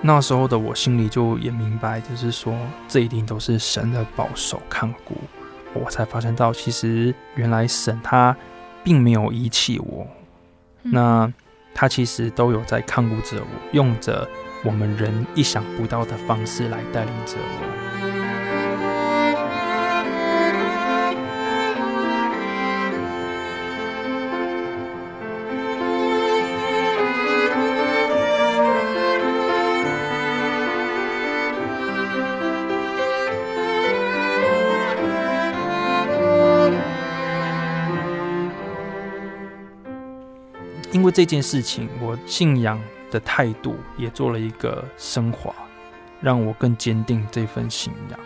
[0.00, 2.56] 那时候的我心里就也明白，就是说
[2.86, 5.16] 这一定都是神的保守看顾。
[5.74, 8.36] 我才发现到，其实原来神他。
[8.88, 10.06] 并没有遗弃我，
[10.80, 11.30] 那
[11.74, 14.26] 他其实都有在看顾着我，用着
[14.64, 18.07] 我们人意想不到的方式来带领着我。
[41.08, 42.78] 为这件事情，我信仰
[43.10, 45.54] 的态度也做了一个升华，
[46.20, 48.20] 让我更坚定这份信仰。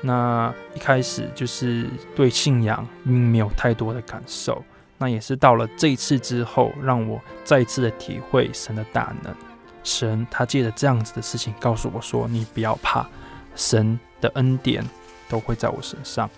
[0.00, 4.64] 那一开始就是对信仰并没有太多的感受，
[4.96, 9.34] 那也是到了这一次之后，让我再一次的体会神的大能。
[9.82, 13.06] 神他借着这样子的事情告诉我说：“你不要怕，
[13.54, 14.82] 神的恩典
[15.28, 16.28] 都会在我身上。”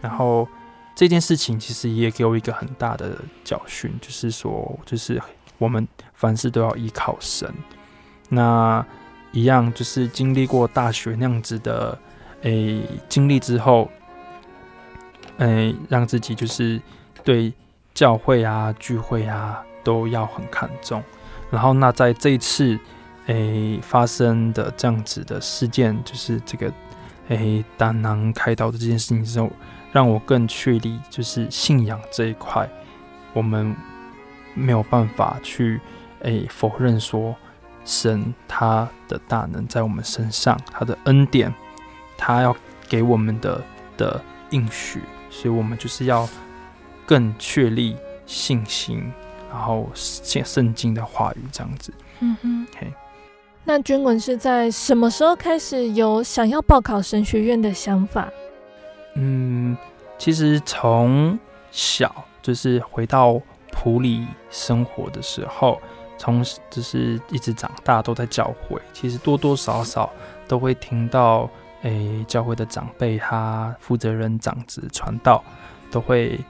[0.00, 0.46] 然后。
[0.94, 5.20] 这件事情其实也给我一个很大的教训，就是说，就是
[5.58, 7.52] 我们凡事都要依靠神。
[8.28, 8.84] 那
[9.32, 11.98] 一样就是经历过大学那样子的
[12.42, 13.90] 诶经历之后，
[15.38, 16.80] 诶让自己就是
[17.24, 17.52] 对
[17.94, 21.02] 教会啊聚会啊都要很看重。
[21.50, 22.78] 然后那在这一次
[23.26, 26.70] 诶发生的这样子的事件，就是这个
[27.28, 29.50] 诶胆囊开刀的这件事情之后。
[29.92, 32.68] 让我更确立，就是信仰这一块，
[33.34, 33.76] 我们
[34.54, 35.80] 没有办法去
[36.20, 37.36] 诶、欸、否认说
[37.84, 41.52] 神他的大能在我们身上，他的恩典，
[42.16, 42.56] 他要
[42.88, 43.62] 给我们的
[43.96, 44.20] 的
[44.50, 46.28] 应许，所以我们就是要
[47.04, 49.12] 更确立信心，
[49.50, 51.92] 然后圣圣经的话语这样子。
[52.20, 52.92] 嗯哼，嘿，
[53.64, 58.30] 那军文是在什么时候开始有想要报考神学院的想法？
[59.14, 59.76] 嗯，
[60.18, 61.38] 其实从
[61.70, 63.40] 小就是回到
[63.70, 65.80] 普里生活的时候，
[66.18, 70.10] 从就是一直长大都在教会，其实多多少少
[70.48, 71.48] 都会听到，
[71.82, 75.44] 诶，教会的长辈他负责人长子传道
[75.90, 76.40] 都会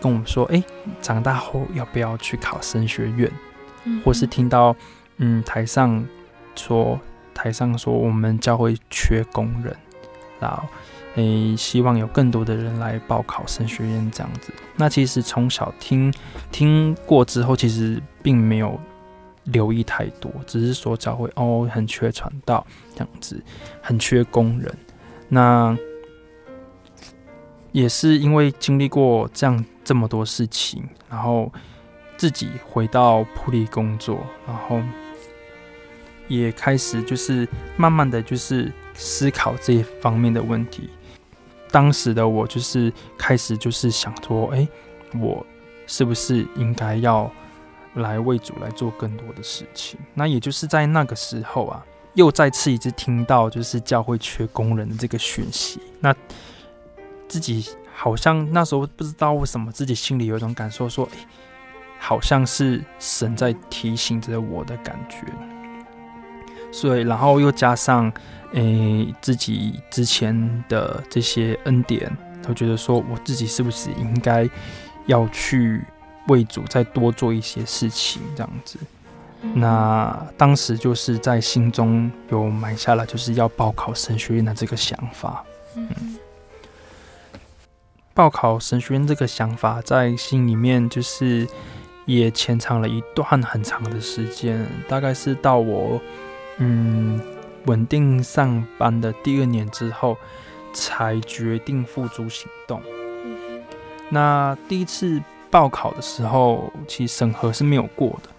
[0.00, 0.62] 跟我们说，诶，
[1.00, 3.30] 长大后要不要去考神学院？
[3.84, 4.76] 嗯，或是听到，
[5.16, 6.04] 嗯，台上
[6.54, 7.00] 说
[7.32, 9.74] 台上说我们教会缺工人，
[10.38, 10.64] 然后。
[11.16, 14.52] 诶，希望有更多的人来报考神学院这样子。
[14.76, 16.12] 那其实从小听
[16.52, 18.80] 听过之后，其实并没有
[19.44, 23.42] 留意太多，只是说教会哦很缺传道这样子，
[23.82, 24.72] 很缺工人。
[25.28, 25.76] 那
[27.72, 31.52] 也是因为经历过这样这么多事情，然后
[32.16, 34.80] 自己回到普里工作，然后
[36.28, 40.88] 也开始就是慢慢的就是思考这一方面的问题。
[41.70, 44.66] 当时的我就是开始就是想说，哎，
[45.20, 45.44] 我
[45.86, 47.30] 是不是应该要
[47.94, 49.98] 来为主来做更多的事情？
[50.14, 56.14] 那也就是在那个时候啊，又再次一次听到就是教会缺工人的这个讯息，那
[57.28, 61.26] 自己好像那时候不知道为什么自己心里有一种感受说，说、欸、
[61.98, 65.18] 好像是神在提醒着我的感觉。
[66.72, 68.12] 所以，然后又加上
[68.52, 72.10] 诶、欸、自己之前的这些恩典，
[72.42, 74.48] 都觉得说我自己是不是应该
[75.06, 75.82] 要去
[76.28, 78.78] 为主再多做一些事情，这样子。
[79.54, 85.42] 那当时就是在心中有埋下了就是要报考神学院的这个想法。
[85.76, 85.88] 嗯，
[88.12, 91.48] 报考神学院这个想法在心里面就是
[92.04, 95.98] 也潜藏了一段很长的时间，大概是到我
[96.60, 97.20] 嗯
[97.66, 100.16] 稳定上班的第二年之后，
[100.72, 102.80] 才决定付诸行动。
[104.08, 108.30] 那第一次报考的时候，其实审核是没有过的。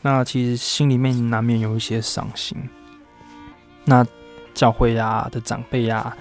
[0.00, 2.56] 那其实心里面难免有一些伤心。
[3.84, 4.06] 那
[4.54, 6.16] 教会呀的长辈呀、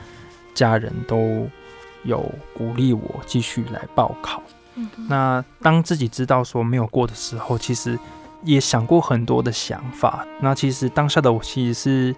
[0.54, 1.48] 家人都
[2.04, 4.42] 有鼓励我继续来报考。
[5.10, 7.98] 那当自己知道说没有过的时候，其实
[8.44, 10.26] 也想过很多的想法。
[10.40, 12.16] 那其实当下的我其实是，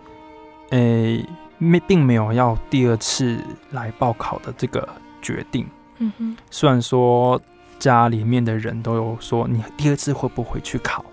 [0.70, 1.26] 诶，
[1.58, 3.38] 没并没有要第二次
[3.72, 4.88] 来报考的这个
[5.22, 5.68] 决定。
[5.98, 6.38] 嗯哼。
[6.50, 7.42] 虽然说
[7.78, 11.04] 家里面的人都有说，你第二次会不会去考？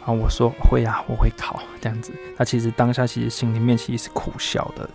[0.00, 2.12] 然后我说会呀、啊，我会考这样子。
[2.36, 4.88] 他其实当下其实心里面其实是苦笑的。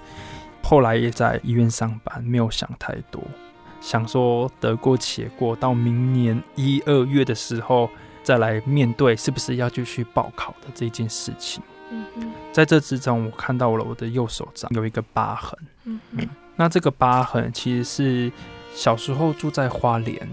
[0.63, 3.21] 后来也在医院上班，没有想太多，
[3.79, 7.89] 想说得过且过，到明年一二月的时候
[8.23, 11.61] 再来面对是不是要继续报考的这件事情。
[12.51, 15.59] 在这之中，我看到了我的右手掌有一个疤痕。
[15.83, 16.27] 嗯嗯。
[16.55, 18.31] 那这个疤痕其实是
[18.73, 20.27] 小时候住在花莲。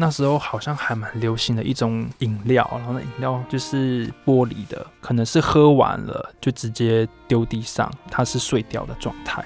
[0.00, 9.44] 那时候好像还蛮流行的一种饮料，然后那饮料就是玻璃的，可能是喝完了就直接丢地上，它是碎掉的状态，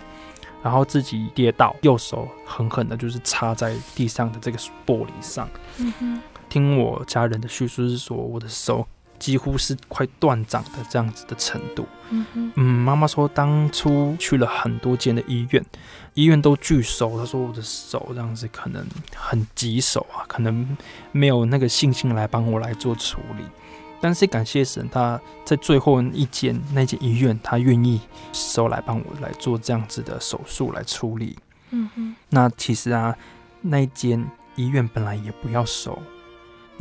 [0.62, 5.48] 然后自己跌倒，右手狠狠的就是插在地上的这个玻璃上。
[6.52, 8.86] 听我家人的叙述是说，我的手
[9.18, 11.86] 几乎是快断掌的这样子的程度。
[12.10, 15.64] 嗯，嗯，妈妈说当初去了很多间的医院。
[16.12, 18.84] 医院都拒收，她说我的手这样子可能
[19.16, 20.76] 很棘手啊，可能
[21.10, 23.44] 没有那个信心来帮我来做处理。
[23.98, 27.98] 但是感谢神，他在最后一间那间医院，他愿意
[28.34, 31.38] 收来帮我来做这样子的手术来处理。
[31.70, 33.16] 嗯哼，那其实啊，
[33.62, 34.22] 那一间
[34.54, 35.98] 医院本来也不要收，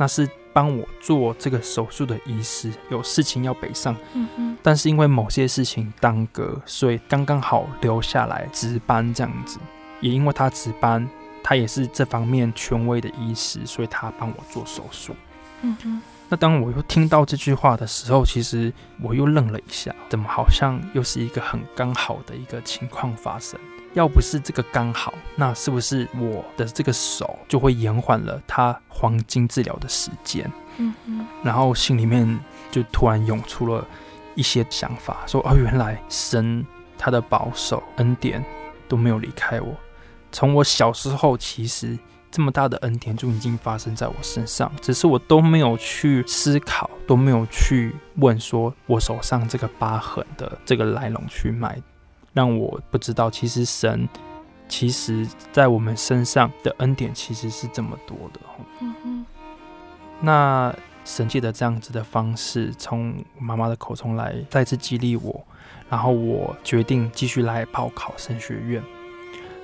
[0.02, 0.28] 那是。
[0.54, 9.58] 帮我做这个手术的医师有事情要北上，嗯哼，但是因为某些事情耽搁，所以刚刚好留下来值班这样子。
[10.02, 11.08] 也因为他值班，
[11.42, 15.16] 他也是这方面权威的医师，所以他帮我做手术。
[15.62, 23.58] 嗯哼，那当我又听到这句话的时候，其实我又愣了一下，怎么好像又是一个很刚好的一个情况发生？
[23.94, 30.50] 要不是这个刚好，那是不是我的这个手就会延缓了他黄金治疗的时间？
[30.78, 32.40] 嗯嗯，然后心里面
[32.70, 33.86] 就突然涌出了
[34.34, 36.64] 一些想法，说：哦，原来神
[36.96, 38.42] 他的保守恩典
[38.88, 39.74] 都没有离开我。
[40.30, 41.98] 从我小时候，其实
[42.30, 51.78] 这么大的恩典就已经发生在我身上，只是我都没有去思考，都没有去问，说我手上这个疤痕的这个来龙去脉。
[52.32, 54.08] 让我不知道，其实神，
[54.68, 58.40] 其实在我们身上的恩典其实是这么多的。
[60.20, 60.74] 那
[61.04, 65.44] 神借的这样子的方式，从妈妈的口中来再次激励我，
[65.90, 68.82] 然后我决定继续来报考神学院。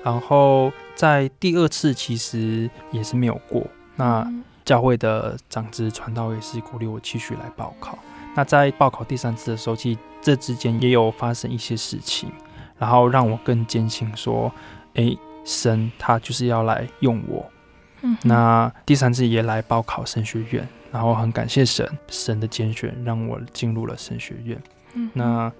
[0.03, 3.65] 然后在第二次其实也是没有过。
[3.95, 4.25] 那
[4.63, 7.97] 教会的长子传道也是鼓励我继续来报考。
[8.35, 12.31] 那在报考第三次的时候，其实这之间也有发生一些事情。
[12.79, 14.51] 然后让我更坚信说，
[14.93, 17.45] 诶，神他就是要来用我。
[18.01, 24.57] 嗯，那第三次也来报考神学院，然后很感谢神，神的拣选让我进入了神学院。
[24.93, 25.51] 嗯，那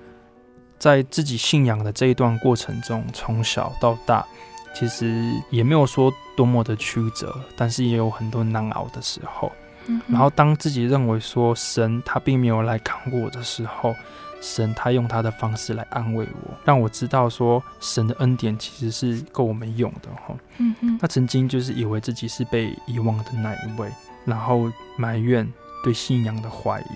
[0.77, 4.25] 在自己信仰的这一段过程中，从小到大，
[4.73, 9.51] 其实也没有说多么的曲折，但是也有很多难熬的时候。
[9.87, 13.93] 嗯，然后当自己认为说神他并没有来看过我的时候。
[14.41, 20.35] 神他用他的方式来安慰我，让我知道说神的恩典其实是够我们用的哈。
[20.57, 20.97] 嗯嗯。
[20.97, 23.89] 他曾经就是以为自己是被遗忘的那一位，
[24.25, 25.47] 然后埋怨
[25.83, 26.93] 对信仰的怀疑，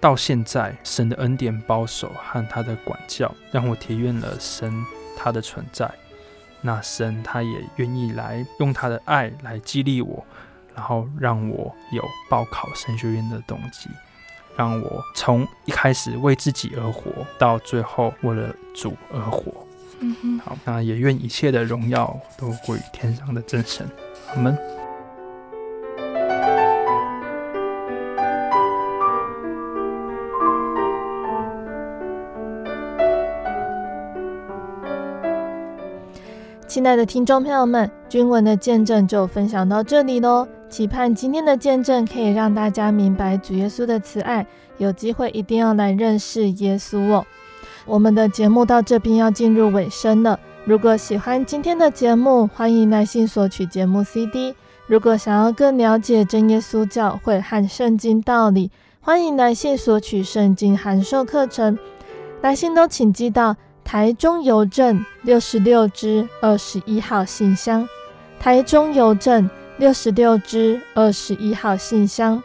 [0.00, 4.84] 到现在神的恩典保守和他的管教，让我体验了神
[5.16, 5.90] 他的存在。
[6.62, 10.24] 那神他也愿意来用他的爱来激励我，
[10.74, 13.88] 然后让我有报考神学院的动机。
[14.56, 19.52] 让我从一开始为自己而活，到最后为了主而活。
[20.00, 23.88] 嗯哼，好，那也愿一切的荣耀都归于天上的真神。
[24.34, 24.56] 阿门。
[36.66, 40.46] 亲爱的听众朋友们，君文的见证就分享到这里喽。
[40.76, 44.46] 期盼今天的见证可以让大家明白主耶稣的慈爱，
[44.76, 47.24] 有机会一定要来认识耶稣哦。
[47.86, 50.38] 我们的节目到这边要进入尾声了。
[50.66, 54.54] 如果喜欢今天的节目，欢迎来信索取节目 CD。
[54.86, 58.70] 如果想要更了解真耶稣教会和圣经道理，
[59.00, 61.78] 欢迎来信索取圣经函授课程。
[62.42, 63.56] 来信都请寄到。
[63.82, 67.88] 台中邮政六十六支二十一号信箱，
[68.38, 69.48] 台中邮政
[69.78, 72.42] 六十六支二十一号信箱，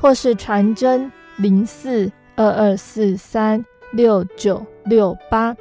[0.00, 5.56] 或是传真零四二二四三六九六八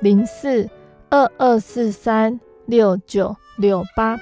[0.00, 0.68] 零四
[1.08, 4.18] 二二四三六九六八。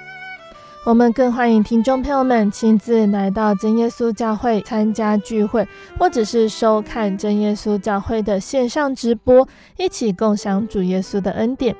[0.86, 5.66] 我们更欢迎听众朋友们亲自来到真耶稣教会参加聚会，
[5.98, 11.76] 或者是收看真耶稣教会的线上直播，一起共享主耶稣的恩典。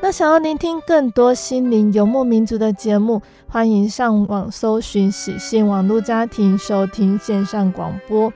[0.00, 8.32] 那想要聆听更多心灵游牧民族的节目，欢迎上网搜寻喜信网络家庭收听线上广播。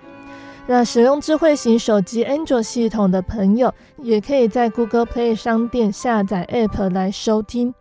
[0.67, 7.75] 那使用智慧型手机安卓系统的朋友，也可以在 Google Play 商店下载 App 来收听。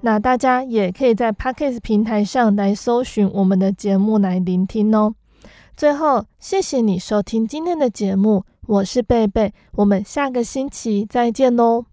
[0.00, 5.14] 那大家也可以在 Podcast 平台上来搜寻我们的节目来聆听哦。
[5.76, 11.89] 最后，谢谢你收听今天的节目，我是贝贝，我们下个星期再见喽。